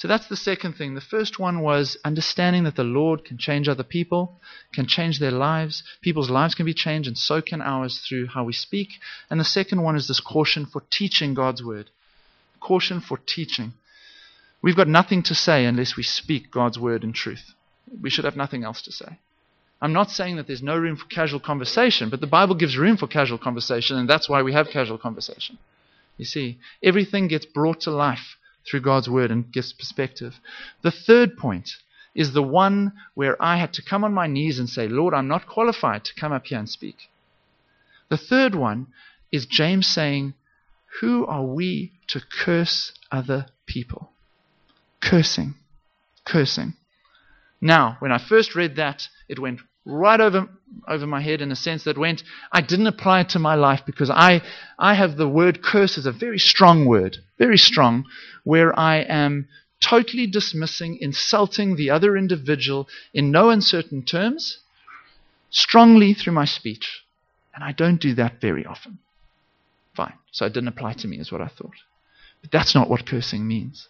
[0.00, 0.94] So that's the second thing.
[0.94, 4.40] The first one was understanding that the Lord can change other people,
[4.72, 5.82] can change their lives.
[6.00, 8.92] People's lives can be changed, and so can ours through how we speak.
[9.28, 11.90] And the second one is this caution for teaching God's word.
[12.60, 13.74] Caution for teaching.
[14.62, 17.54] We've got nothing to say unless we speak God's word in truth.
[18.00, 19.18] We should have nothing else to say.
[19.82, 22.96] I'm not saying that there's no room for casual conversation, but the Bible gives room
[22.96, 25.58] for casual conversation, and that's why we have casual conversation.
[26.20, 30.38] You see, everything gets brought to life through God's word and gives perspective.
[30.82, 31.70] The third point
[32.14, 35.28] is the one where I had to come on my knees and say, Lord, I'm
[35.28, 37.08] not qualified to come up here and speak.
[38.10, 38.88] The third one
[39.32, 40.34] is James saying,
[41.00, 44.10] Who are we to curse other people?
[45.00, 45.54] Cursing.
[46.26, 46.74] Cursing.
[47.62, 50.48] Now, when I first read that, it went right over
[50.86, 52.22] over my head in a sense that went
[52.52, 54.42] I didn't apply it to my life because I
[54.78, 58.06] I have the word curse as a very strong word, very strong,
[58.44, 59.48] where I am
[59.80, 64.58] totally dismissing, insulting the other individual in no uncertain terms,
[65.50, 67.02] strongly through my speech.
[67.54, 68.98] And I don't do that very often.
[69.94, 70.14] Fine.
[70.30, 71.74] So it didn't apply to me, is what I thought.
[72.42, 73.88] But that's not what cursing means.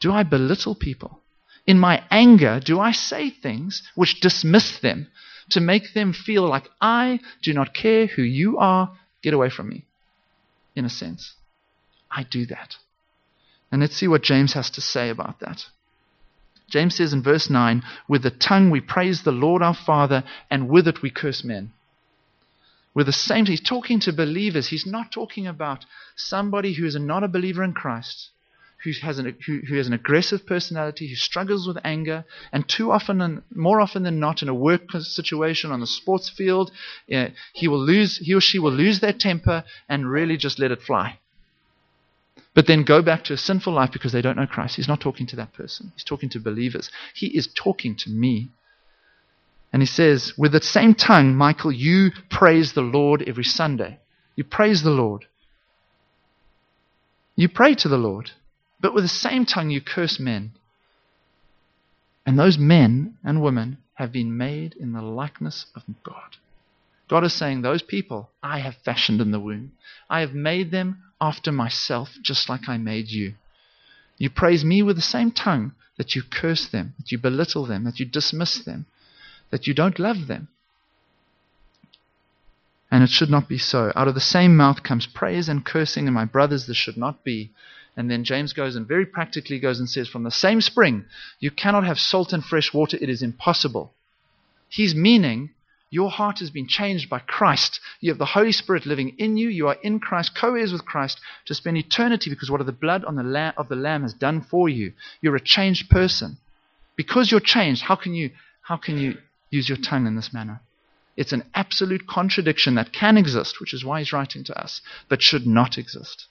[0.00, 1.20] Do I belittle people?
[1.68, 5.06] In my anger, do I say things which dismiss them
[5.50, 8.96] to make them feel like I do not care who you are?
[9.22, 9.84] Get away from me,
[10.74, 11.34] in a sense.
[12.10, 12.76] I do that.
[13.70, 15.66] And let's see what James has to say about that.
[16.70, 20.70] James says in verse 9, With the tongue we praise the Lord our Father, and
[20.70, 21.72] with it we curse men.
[22.94, 24.68] With the same, he's talking to believers.
[24.68, 25.84] He's not talking about
[26.16, 28.30] somebody who is not a believer in Christ
[28.84, 32.92] who has, an, who, who has an aggressive personality, who struggles with anger, and too
[32.92, 36.70] often, and more often than not, in a work situation on the sports field,
[37.52, 40.82] he will lose, he or she will lose their temper and really just let it
[40.82, 41.18] fly.
[42.54, 44.76] But then go back to a sinful life because they don't know Christ.
[44.76, 45.92] He's not talking to that person.
[45.94, 46.90] He's talking to believers.
[47.14, 48.48] He is talking to me.
[49.72, 53.98] And he says, with the same tongue, Michael, you praise the Lord every Sunday.
[54.34, 55.26] You praise the Lord.
[57.36, 58.32] You pray to the Lord.
[58.80, 60.52] But with the same tongue you curse men.
[62.24, 66.36] And those men and women have been made in the likeness of God.
[67.08, 69.72] God is saying, Those people I have fashioned in the womb.
[70.08, 73.34] I have made them after myself, just like I made you.
[74.18, 77.84] You praise me with the same tongue that you curse them, that you belittle them,
[77.84, 78.86] that you dismiss them,
[79.50, 80.48] that you don't love them.
[82.90, 83.92] And it should not be so.
[83.94, 87.24] Out of the same mouth comes praise and cursing, and my brothers, this should not
[87.24, 87.50] be.
[87.98, 91.06] And then James goes and very practically goes and says, From the same spring,
[91.40, 92.96] you cannot have salt and fresh water.
[93.00, 93.92] It is impossible.
[94.68, 95.50] He's meaning
[95.90, 97.80] your heart has been changed by Christ.
[97.98, 99.48] You have the Holy Spirit living in you.
[99.48, 103.04] You are in Christ, co heirs with Christ, to spend eternity because what the blood
[103.04, 104.92] on the of the Lamb has done for you.
[105.20, 106.36] You're a changed person.
[106.94, 108.30] Because you're changed, how can you,
[108.62, 109.18] how can you
[109.50, 110.60] use your tongue in this manner?
[111.16, 115.20] It's an absolute contradiction that can exist, which is why he's writing to us, but
[115.20, 116.28] should not exist.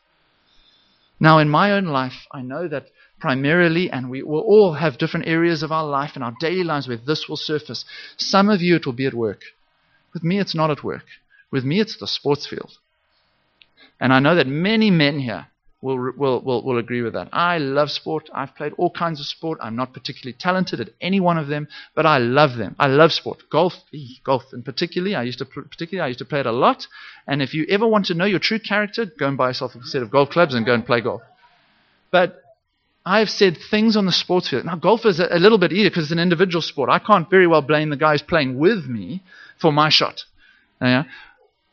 [1.20, 2.88] Now, in my own life, I know that
[3.20, 6.88] primarily, and we will all have different areas of our life and our daily lives
[6.88, 7.86] where this will surface.
[8.18, 9.42] Some of you, it will be at work.
[10.14, 11.06] With me, it's not at work.
[11.50, 12.78] With me, it's the sports field.
[14.00, 15.48] And I know that many men here
[15.82, 17.30] will, will, will, will agree with that.
[17.32, 18.30] I love sport.
[18.34, 19.60] I've played all kinds of sport.
[19.62, 22.76] I'm not particularly talented at any one of them, but I love them.
[22.80, 23.44] I love sport.
[23.52, 25.16] Golf, eh, golf in particularly.
[25.16, 26.88] I used to particularly I used to play it a lot.
[27.28, 29.84] And if you ever want to know your true character, go and buy yourself a
[29.84, 31.22] set of golf clubs and go and play golf.
[32.12, 32.42] But
[33.06, 34.66] I've said things on the sports field.
[34.66, 36.90] Now, golf is a, a little bit easier because it's an individual sport.
[36.90, 39.24] I can't very well blame the guys playing with me
[39.62, 40.24] for my shot.
[40.82, 41.04] Yeah?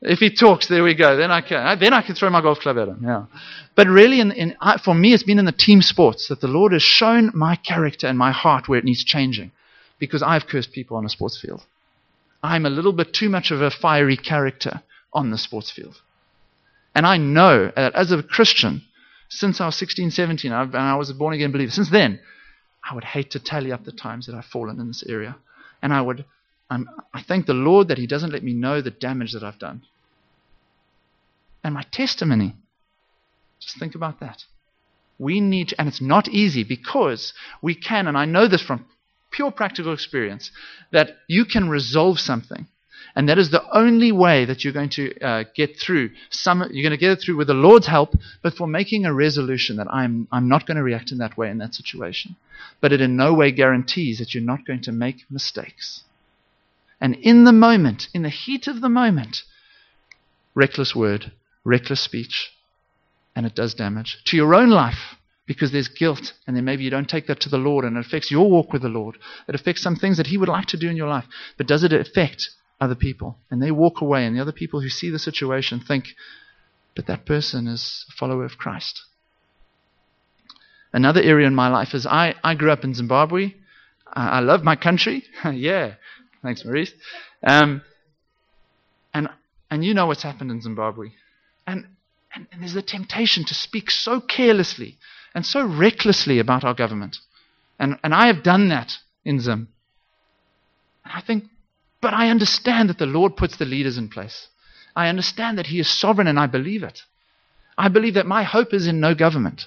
[0.05, 1.17] If he talks, there we go.
[1.17, 1.79] Then I can.
[1.79, 2.99] Then I can throw my golf club at him.
[3.03, 3.25] Yeah.
[3.75, 6.73] But really, in, in, for me, it's been in the team sports that the Lord
[6.73, 9.51] has shown my character and my heart where it needs changing,
[9.99, 11.65] because I've cursed people on a sports field.
[12.43, 14.83] I'm a little bit too much of a fiery character
[15.15, 15.97] on the sports field,
[16.95, 18.83] and I know that as a Christian,
[19.31, 22.21] since I was 16, 17, and I was a born again believer, since then,
[22.89, 25.37] I would hate to tally up the times that I've fallen in this area,
[25.81, 26.27] and I would.
[26.71, 29.59] I'm, I thank the Lord that He doesn't let me know the damage that I've
[29.59, 29.83] done
[31.65, 32.55] and my testimony.
[33.61, 34.45] Just think about that.
[35.19, 38.85] We need, to, and it's not easy because we can, and I know this from
[39.31, 40.51] pure practical experience,
[40.93, 42.67] that you can resolve something.
[43.17, 46.11] And that is the only way that you're going to uh, get through.
[46.31, 49.15] Some, you're going to get it through with the Lord's help, but for making a
[49.15, 52.37] resolution that I'm, I'm not going to react in that way in that situation.
[52.81, 56.03] But it in no way guarantees that you're not going to make mistakes.
[57.01, 59.43] And in the moment, in the heat of the moment,
[60.55, 61.33] reckless word,
[61.65, 62.53] reckless speech,
[63.35, 66.91] and it does damage to your own life because there's guilt, and then maybe you
[66.91, 69.19] don't take that to the Lord, and it affects your walk with the Lord.
[69.49, 71.27] It affects some things that He would like to do in your life,
[71.59, 72.51] but does it affect
[72.81, 73.39] other people?
[73.51, 76.15] And they walk away, and the other people who see the situation think,
[76.97, 79.03] but that person is a follower of Christ.
[80.93, 83.55] Another area in my life is I, I grew up in Zimbabwe.
[84.07, 85.25] I, love my country.
[85.53, 85.95] yeah.
[86.41, 86.93] Thanks, Maurice.
[87.43, 87.83] Um,
[89.13, 89.29] and,
[89.71, 91.09] and you know what's happened in Zimbabwe.
[91.67, 91.87] And,
[92.35, 94.97] and, and there's a temptation to speak so carelessly
[95.35, 97.19] and so recklessly about our government.
[97.79, 99.69] And, and I have done that in Zim.
[101.05, 101.45] And I think,
[102.01, 104.49] but I understand that the Lord puts the leaders in place.
[104.95, 107.03] I understand that He is sovereign and I believe it.
[107.77, 109.67] I believe that my hope is in no government.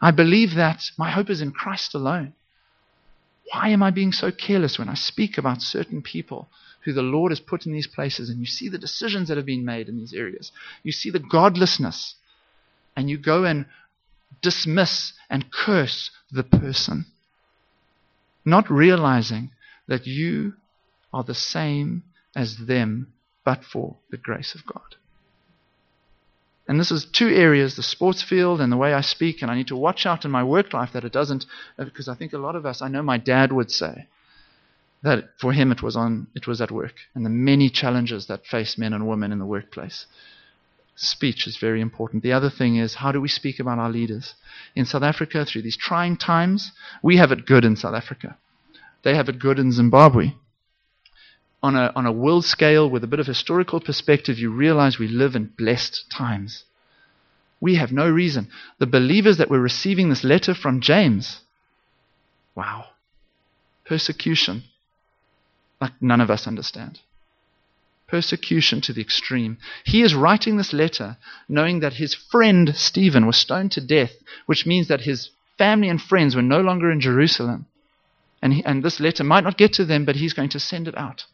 [0.00, 2.34] I believe that my hope is in Christ alone.
[3.52, 6.48] Why am I being so careless when I speak about certain people
[6.84, 9.46] who the Lord has put in these places and you see the decisions that have
[9.46, 10.52] been made in these areas?
[10.82, 12.14] You see the godlessness,
[12.96, 13.66] and you go and
[14.42, 17.06] dismiss and curse the person,
[18.44, 19.50] not realizing
[19.88, 20.54] that you
[21.12, 22.02] are the same
[22.36, 23.12] as them
[23.44, 24.96] but for the grace of God.
[26.66, 29.54] And this is two areas the sports field and the way I speak, and I
[29.54, 31.44] need to watch out in my work life that it doesn't,
[31.78, 34.06] because I think a lot of us, I know my dad would say
[35.04, 38.46] that for him it was, on, it was at work, and the many challenges that
[38.46, 40.06] face men and women in the workplace
[40.96, 42.22] speech is very important.
[42.22, 44.34] The other thing is how do we speak about our leaders?
[44.74, 48.36] In South Africa, through these trying times, we have it good in South Africa.
[49.02, 50.32] They have it good in Zimbabwe.
[51.62, 55.08] On a, on a world scale, with a bit of historical perspective, you realize we
[55.08, 56.64] live in blessed times.
[57.60, 58.48] We have no reason.
[58.78, 61.40] The believers that were receiving this letter from James,
[62.54, 62.86] wow,
[63.86, 64.64] persecution,
[65.80, 67.00] like none of us understand
[68.06, 69.58] persecution to the extreme.
[69.84, 71.16] He is writing this letter
[71.48, 74.12] knowing that his friend Stephen was stoned to death,
[74.46, 77.66] which means that his family and friends were no longer in Jerusalem.
[78.42, 80.86] And, he, and this letter might not get to them, but he's going to send
[80.86, 81.24] it out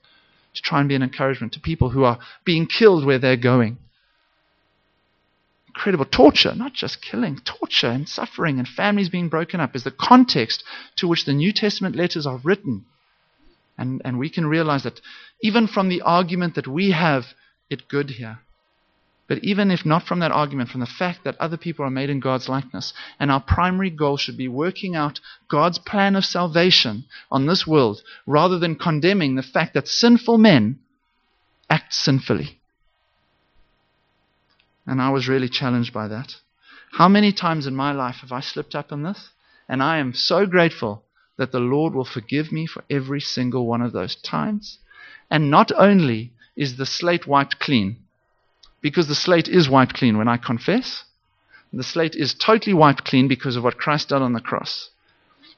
[0.54, 3.78] to try and be an encouragement to people who are being killed where they're going.
[5.68, 9.90] Incredible torture, not just killing, torture and suffering and families being broken up is the
[9.90, 10.64] context
[10.96, 12.84] to which the New Testament letters are written.
[13.80, 15.00] And, and we can realize that
[15.42, 17.24] even from the argument that we have
[17.70, 18.40] it good here,
[19.26, 22.10] but even if not from that argument, from the fact that other people are made
[22.10, 27.04] in God's likeness, and our primary goal should be working out God's plan of salvation
[27.30, 30.78] on this world rather than condemning the fact that sinful men
[31.70, 32.58] act sinfully.
[34.86, 36.34] And I was really challenged by that.
[36.92, 39.30] How many times in my life have I slipped up in this?
[39.68, 41.04] And I am so grateful
[41.40, 44.76] that the Lord will forgive me for every single one of those times.
[45.30, 47.96] And not only is the slate wiped clean,
[48.82, 51.04] because the slate is wiped clean when I confess,
[51.72, 54.90] the slate is totally wiped clean because of what Christ did on the cross.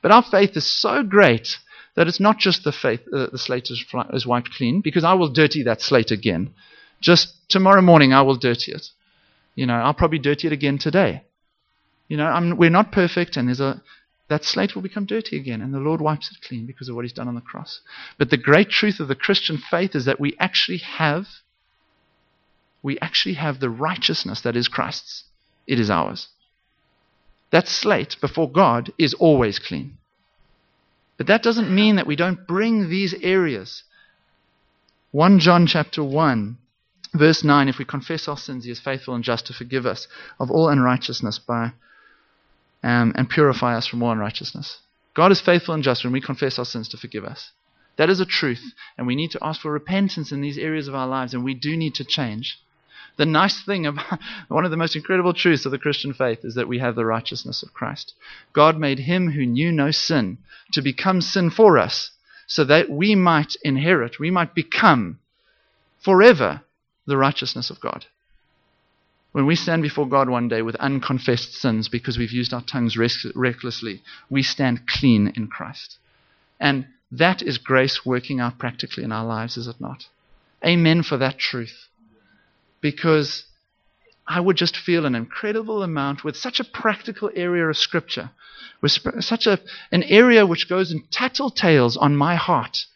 [0.00, 1.58] But our faith is so great
[1.96, 5.14] that it's not just the faith, uh, the slate is, is wiped clean, because I
[5.14, 6.54] will dirty that slate again.
[7.00, 8.86] Just tomorrow morning, I will dirty it.
[9.56, 11.24] You know, I'll probably dirty it again today.
[12.06, 13.82] You know, I'm, we're not perfect, and there's a
[14.32, 17.04] that slate will become dirty again, and the Lord wipes it clean because of what
[17.04, 17.82] He's done on the cross.
[18.16, 21.26] But the great truth of the Christian faith is that we actually have
[22.82, 25.24] we actually have the righteousness that is Christ's.
[25.66, 26.28] It is ours.
[27.50, 29.98] That slate before God is always clean.
[31.18, 33.84] But that doesn't mean that we don't bring these areas.
[35.10, 36.56] 1 John chapter 1,
[37.12, 40.08] verse 9 If we confess our sins, He is faithful and just to forgive us
[40.40, 41.72] of all unrighteousness by
[42.82, 44.78] um, and purify us from all unrighteousness.
[45.14, 47.50] God is faithful and just when we confess our sins to forgive us.
[47.96, 50.94] That is a truth, and we need to ask for repentance in these areas of
[50.94, 52.58] our lives, and we do need to change.
[53.18, 54.18] The nice thing about
[54.48, 57.04] one of the most incredible truths of the Christian faith is that we have the
[57.04, 58.14] righteousness of Christ.
[58.54, 60.38] God made him who knew no sin
[60.72, 62.12] to become sin for us,
[62.46, 65.18] so that we might inherit, we might become
[66.00, 66.62] forever
[67.06, 68.06] the righteousness of God.
[69.32, 72.96] When we stand before God one day with unconfessed sins because we've used our tongues
[72.96, 75.98] recklessly, we stand clean in Christ.
[76.60, 80.06] And that is grace working out practically in our lives, is it not?
[80.64, 81.88] Amen for that truth.
[82.80, 83.44] Because
[84.26, 88.30] I would just feel an incredible amount with such a practical area of Scripture,
[88.80, 89.58] with such a,
[89.90, 92.86] an area which goes in tattletales on my heart.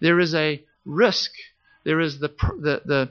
[0.00, 1.30] There is a risk
[1.84, 3.10] there is the, the, the,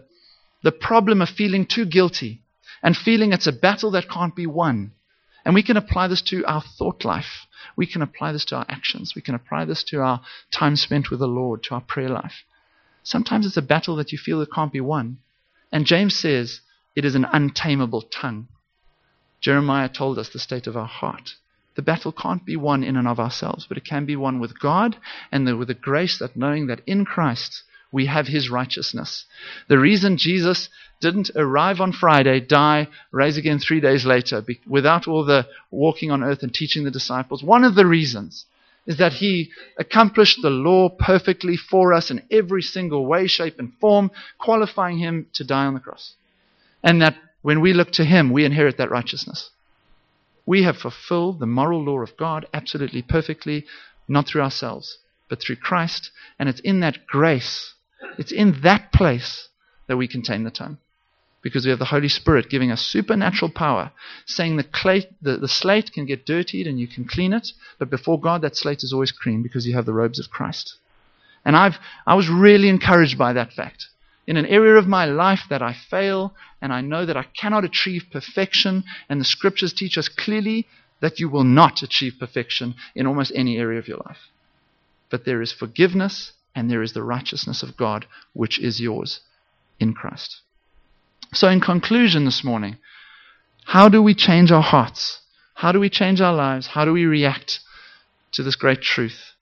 [0.64, 2.42] the problem of feeling too guilty
[2.84, 4.92] and feeling it's a battle that can't be won.
[5.46, 7.48] And we can apply this to our thought life.
[7.76, 9.14] We can apply this to our actions.
[9.16, 10.22] We can apply this to our
[10.52, 12.44] time spent with the Lord, to our prayer life.
[13.04, 15.18] Sometimes it's a battle that you feel that can't be won.
[15.72, 16.62] And James says
[16.96, 18.48] it is an untamable tongue.
[19.42, 21.36] Jeremiah told us the state of our heart.
[21.76, 24.60] The battle can't be won in and of ourselves, but it can be won with
[24.60, 24.96] God
[25.32, 27.64] and with the grace that knowing that in Christ
[27.94, 29.24] we have his righteousness.
[29.70, 30.68] The reason Jesus
[31.00, 36.24] didn't arrive on Friday, die, rise again three days later, without all the walking on
[36.24, 38.46] earth and teaching the disciples, one of the reasons
[38.86, 43.72] is that he accomplished the law perfectly for us in every single way, shape, and
[43.80, 46.16] form, qualifying him to die on the cross.
[46.84, 49.52] And that when we look to him, we inherit that righteousness.
[50.46, 53.66] We have fulfilled the moral law of God absolutely perfectly,
[54.08, 54.98] not through ourselves,
[55.30, 56.12] but through Christ.
[56.38, 57.74] And it's in that grace,
[58.18, 59.50] it's in that place
[59.88, 60.78] that we contain the tongue.
[61.42, 63.92] Because we have the Holy Spirit giving us supernatural power,
[64.26, 67.90] saying the, clay, the, the slate can get dirtied and you can clean it, but
[67.90, 70.76] before God, that slate is always clean because you have the robes of Christ.
[71.44, 71.78] And I've,
[72.08, 73.88] I was really encouraged by that fact
[74.26, 77.66] in an area of my life that I fail and I know that I cannot
[77.66, 80.66] achieve perfection, and the scriptures teach us clearly
[81.02, 84.30] that you will not achieve perfection in almost any area of your life.
[85.10, 89.22] But there is forgiveness and there is the righteousness of God, which is yours
[89.80, 90.42] in Christ.
[91.34, 92.78] So, in conclusion this morning,
[93.66, 95.22] how do we change our hearts?
[95.56, 96.68] How do we change our lives?
[96.68, 97.60] How do we react
[98.34, 99.34] to this great truth?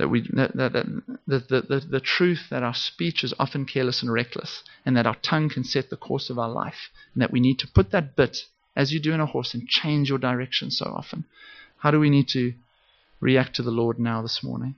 [0.00, 0.86] that we that, that, that
[1.26, 5.06] the, the, the, the truth that our speech is often careless and reckless, and that
[5.06, 7.90] our tongue can set the course of our life, and that we need to put
[7.90, 11.26] that bit, as you do in a horse, and change your direction so often.
[11.80, 12.54] How do we need to
[13.20, 14.74] react to the Lord now this morning?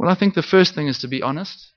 [0.00, 1.72] Well, I think the first thing is to be honest.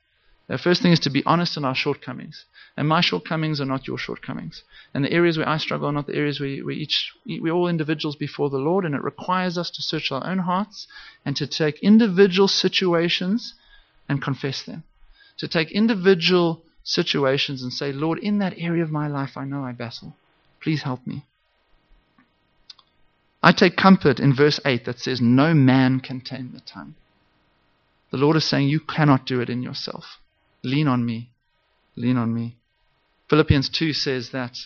[0.46, 2.46] The first thing is to be honest in our shortcomings.
[2.74, 4.62] And my shortcomings are not your shortcomings.
[4.94, 7.68] And the areas where I struggle are not the areas where we each, we're all
[7.68, 10.86] individuals before the Lord, and it requires us to search our own hearts
[11.26, 13.52] and to take individual situations
[14.08, 14.84] and confess them.
[15.36, 19.62] To take individual situations and say, Lord, in that area of my life I know
[19.62, 20.16] I battle.
[20.62, 21.26] Please help me.
[23.42, 26.94] I take comfort in verse 8 that says, No man can tame the tongue.
[28.14, 30.20] The Lord is saying, You cannot do it in yourself.
[30.62, 31.30] Lean on me.
[31.96, 32.56] Lean on me.
[33.28, 34.56] Philippians 2 says that,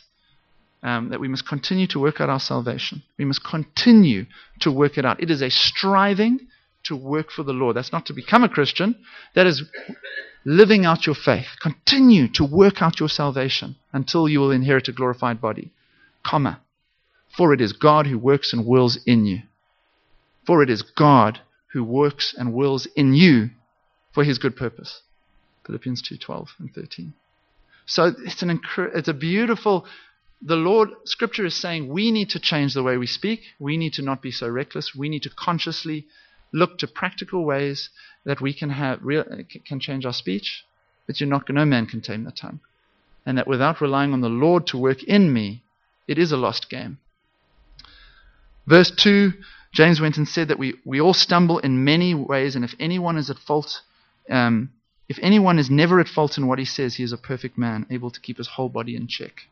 [0.82, 3.04] um, that we must continue to work out our salvation.
[3.16, 4.26] We must continue
[4.60, 5.22] to work it out.
[5.22, 6.48] It is a striving
[6.84, 7.74] to work for the Lord.
[7.74, 8.96] That's not to become a Christian.
[9.34, 9.62] That is
[10.44, 11.46] living out your faith.
[11.62, 15.72] Continue to work out your salvation until you will inherit a glorified body.
[16.22, 16.60] Comma.
[17.34, 19.40] For it is God who works and wills in you.
[20.44, 21.40] For it is God
[21.72, 23.50] who works and wills in you
[24.12, 25.02] for his good purpose.
[25.66, 27.12] Philippians 2:12 and 13.
[27.86, 28.60] So it's an
[28.94, 29.86] it's a beautiful
[30.40, 33.42] the Lord scripture is saying we need to change the way we speak.
[33.58, 34.94] We need to not be so reckless.
[34.94, 36.06] We need to consciously
[36.52, 37.90] look to practical ways
[38.24, 39.24] that we can have real,
[39.64, 40.64] can change our speech,
[41.06, 42.60] but you're not no man can tame the tongue.
[43.26, 45.62] And that without relying on the Lord to work in me,
[46.06, 46.98] it is a lost game.
[48.66, 49.32] Verse 2,
[49.72, 53.16] James went and said that we, we all stumble in many ways, and if anyone
[53.16, 53.82] is at fault,
[54.30, 54.70] um,
[55.08, 57.86] if anyone is never at fault in what he says, he is a perfect man,
[57.90, 59.42] able to keep his whole body in check.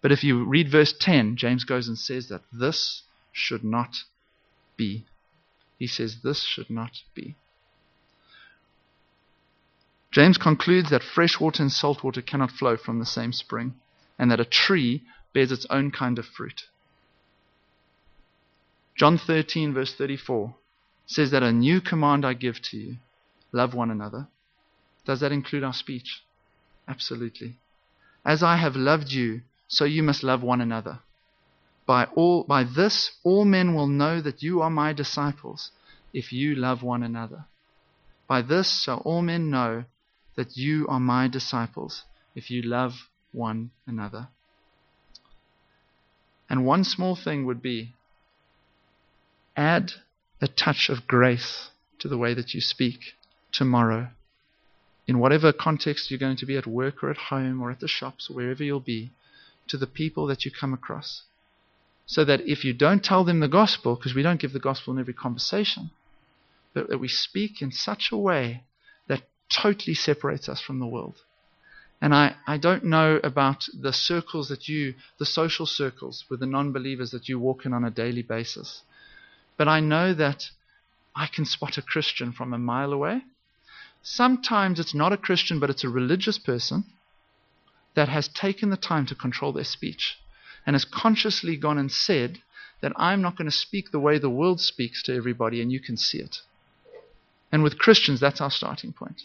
[0.00, 3.02] But if you read verse 10, James goes and says that this
[3.32, 3.96] should not
[4.76, 5.06] be.
[5.78, 7.36] He says this should not be.
[10.10, 13.74] James concludes that fresh water and salt water cannot flow from the same spring,
[14.18, 15.02] and that a tree
[15.32, 16.64] bears its own kind of fruit.
[19.00, 20.54] John 13, verse 34
[21.06, 22.96] says that a new command I give to you
[23.50, 24.28] love one another.
[25.06, 26.22] Does that include our speech?
[26.86, 27.56] Absolutely.
[28.26, 30.98] As I have loved you, so you must love one another.
[31.86, 35.70] By, all, by this, all men will know that you are my disciples
[36.12, 37.46] if you love one another.
[38.28, 39.84] By this shall all men know
[40.36, 42.02] that you are my disciples
[42.34, 44.28] if you love one another.
[46.50, 47.94] And one small thing would be
[49.60, 49.92] add
[50.40, 53.14] a touch of grace to the way that you speak
[53.52, 54.08] tomorrow
[55.06, 57.88] in whatever context you're going to be at work or at home or at the
[57.88, 59.10] shops or wherever you'll be,
[59.68, 61.24] to the people that you come across.
[62.06, 64.92] So that if you don't tell them the gospel, because we don't give the gospel
[64.92, 65.90] in every conversation,
[66.74, 68.64] but that we speak in such a way
[69.08, 71.16] that totally separates us from the world.
[72.00, 76.46] And I, I don't know about the circles that you, the social circles with the
[76.46, 78.82] non believers that you walk in on a daily basis.
[79.60, 80.40] But I know that
[81.14, 83.22] I can spot a Christian from a mile away
[84.02, 86.84] Sometimes it's not a Christian, but it's a religious person
[87.94, 90.18] that has taken the time to control their speech
[90.66, 92.38] and has consciously gone and said
[92.80, 95.80] that I'm not going to speak the way the world speaks to everybody, and you
[95.80, 96.38] can see it.
[97.52, 99.22] And with Christians, that's our starting point.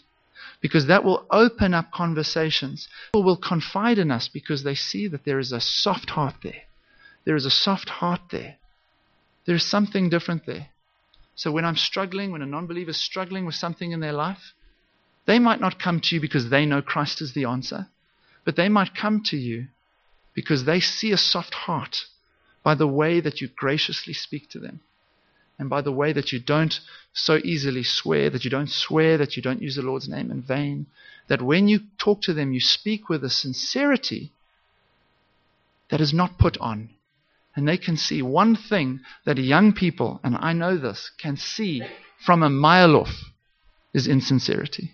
[0.60, 2.88] Because that will open up conversations.
[3.12, 6.64] People will confide in us because they see that there is a soft heart there.
[7.24, 8.56] There is a soft heart there.
[9.46, 10.68] There is something different there.
[11.34, 14.52] So when I'm struggling, when a non believer is struggling with something in their life,
[15.26, 17.88] they might not come to you because they know Christ is the answer,
[18.44, 19.68] but they might come to you
[20.34, 22.06] because they see a soft heart
[22.62, 24.80] by the way that you graciously speak to them
[25.58, 26.80] and by the way that you don't
[27.12, 30.42] so easily swear, that you don't swear, that you don't use the Lord's name in
[30.42, 30.86] vain,
[31.28, 34.32] that when you talk to them, you speak with a sincerity
[35.90, 36.90] that is not put on.
[37.56, 41.82] And they can see one thing that young people, and I know this, can see
[42.24, 43.32] from a mile off
[43.94, 44.92] is insincerity.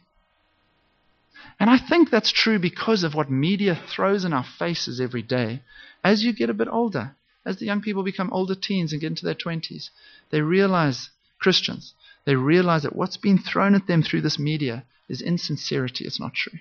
[1.58, 5.62] And I think that's true because of what media throws in our faces every day
[6.04, 7.16] as you get a bit older.
[7.44, 9.90] As the young people become older teens and get into their 20s,
[10.30, 11.10] they realize,
[11.40, 11.94] Christians,
[12.24, 16.04] they realize that what's being thrown at them through this media is insincerity.
[16.04, 16.60] It's not true.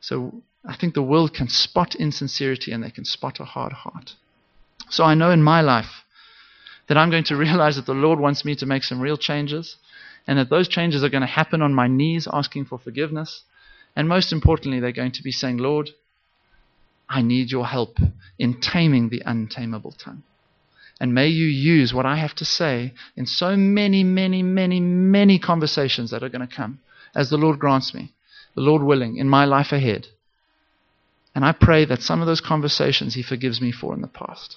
[0.00, 4.14] So I think the world can spot insincerity and they can spot a hard heart.
[4.90, 6.04] So I know in my life
[6.88, 9.76] that I'm going to realize that the Lord wants me to make some real changes
[10.26, 13.42] and that those changes are going to happen on my knees asking for forgiveness.
[13.96, 15.90] And most importantly, they're going to be saying, Lord,
[17.08, 17.96] I need your help
[18.38, 20.22] in taming the untamable tongue.
[21.00, 25.38] And may you use what I have to say in so many, many, many, many
[25.38, 26.80] conversations that are going to come
[27.14, 28.12] as the Lord grants me,
[28.54, 30.08] the Lord willing, in my life ahead.
[31.34, 34.56] And I pray that some of those conversations He forgives me for in the past.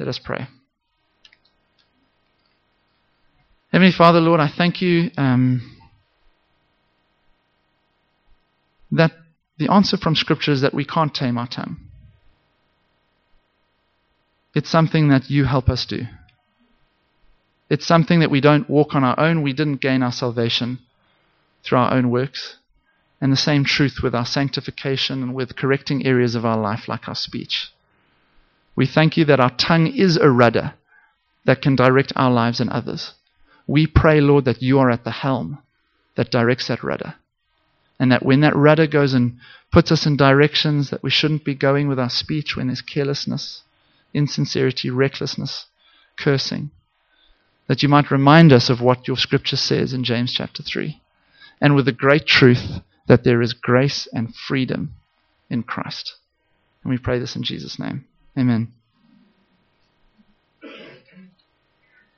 [0.00, 0.46] Let us pray.
[3.70, 5.78] Heavenly Father, Lord, I thank you um,
[8.92, 9.12] that
[9.58, 11.76] the answer from Scripture is that we can't tame our tongue.
[14.54, 16.04] It's something that you help us do.
[17.68, 19.42] It's something that we don't walk on our own.
[19.42, 20.78] We didn't gain our salvation
[21.62, 22.56] through our own works.
[23.20, 27.06] And the same truth with our sanctification and with correcting areas of our life, like
[27.06, 27.70] our speech.
[28.80, 30.72] We thank you that our tongue is a rudder
[31.44, 33.12] that can direct our lives and others.
[33.66, 35.58] We pray, Lord, that you are at the helm
[36.16, 37.16] that directs that rudder.
[37.98, 39.36] And that when that rudder goes and
[39.70, 43.64] puts us in directions that we shouldn't be going with our speech, when there's carelessness,
[44.14, 45.66] insincerity, recklessness,
[46.16, 46.70] cursing,
[47.66, 50.98] that you might remind us of what your scripture says in James chapter 3.
[51.60, 54.94] And with the great truth that there is grace and freedom
[55.50, 56.14] in Christ.
[56.82, 58.06] And we pray this in Jesus' name.
[58.40, 58.79] Amen.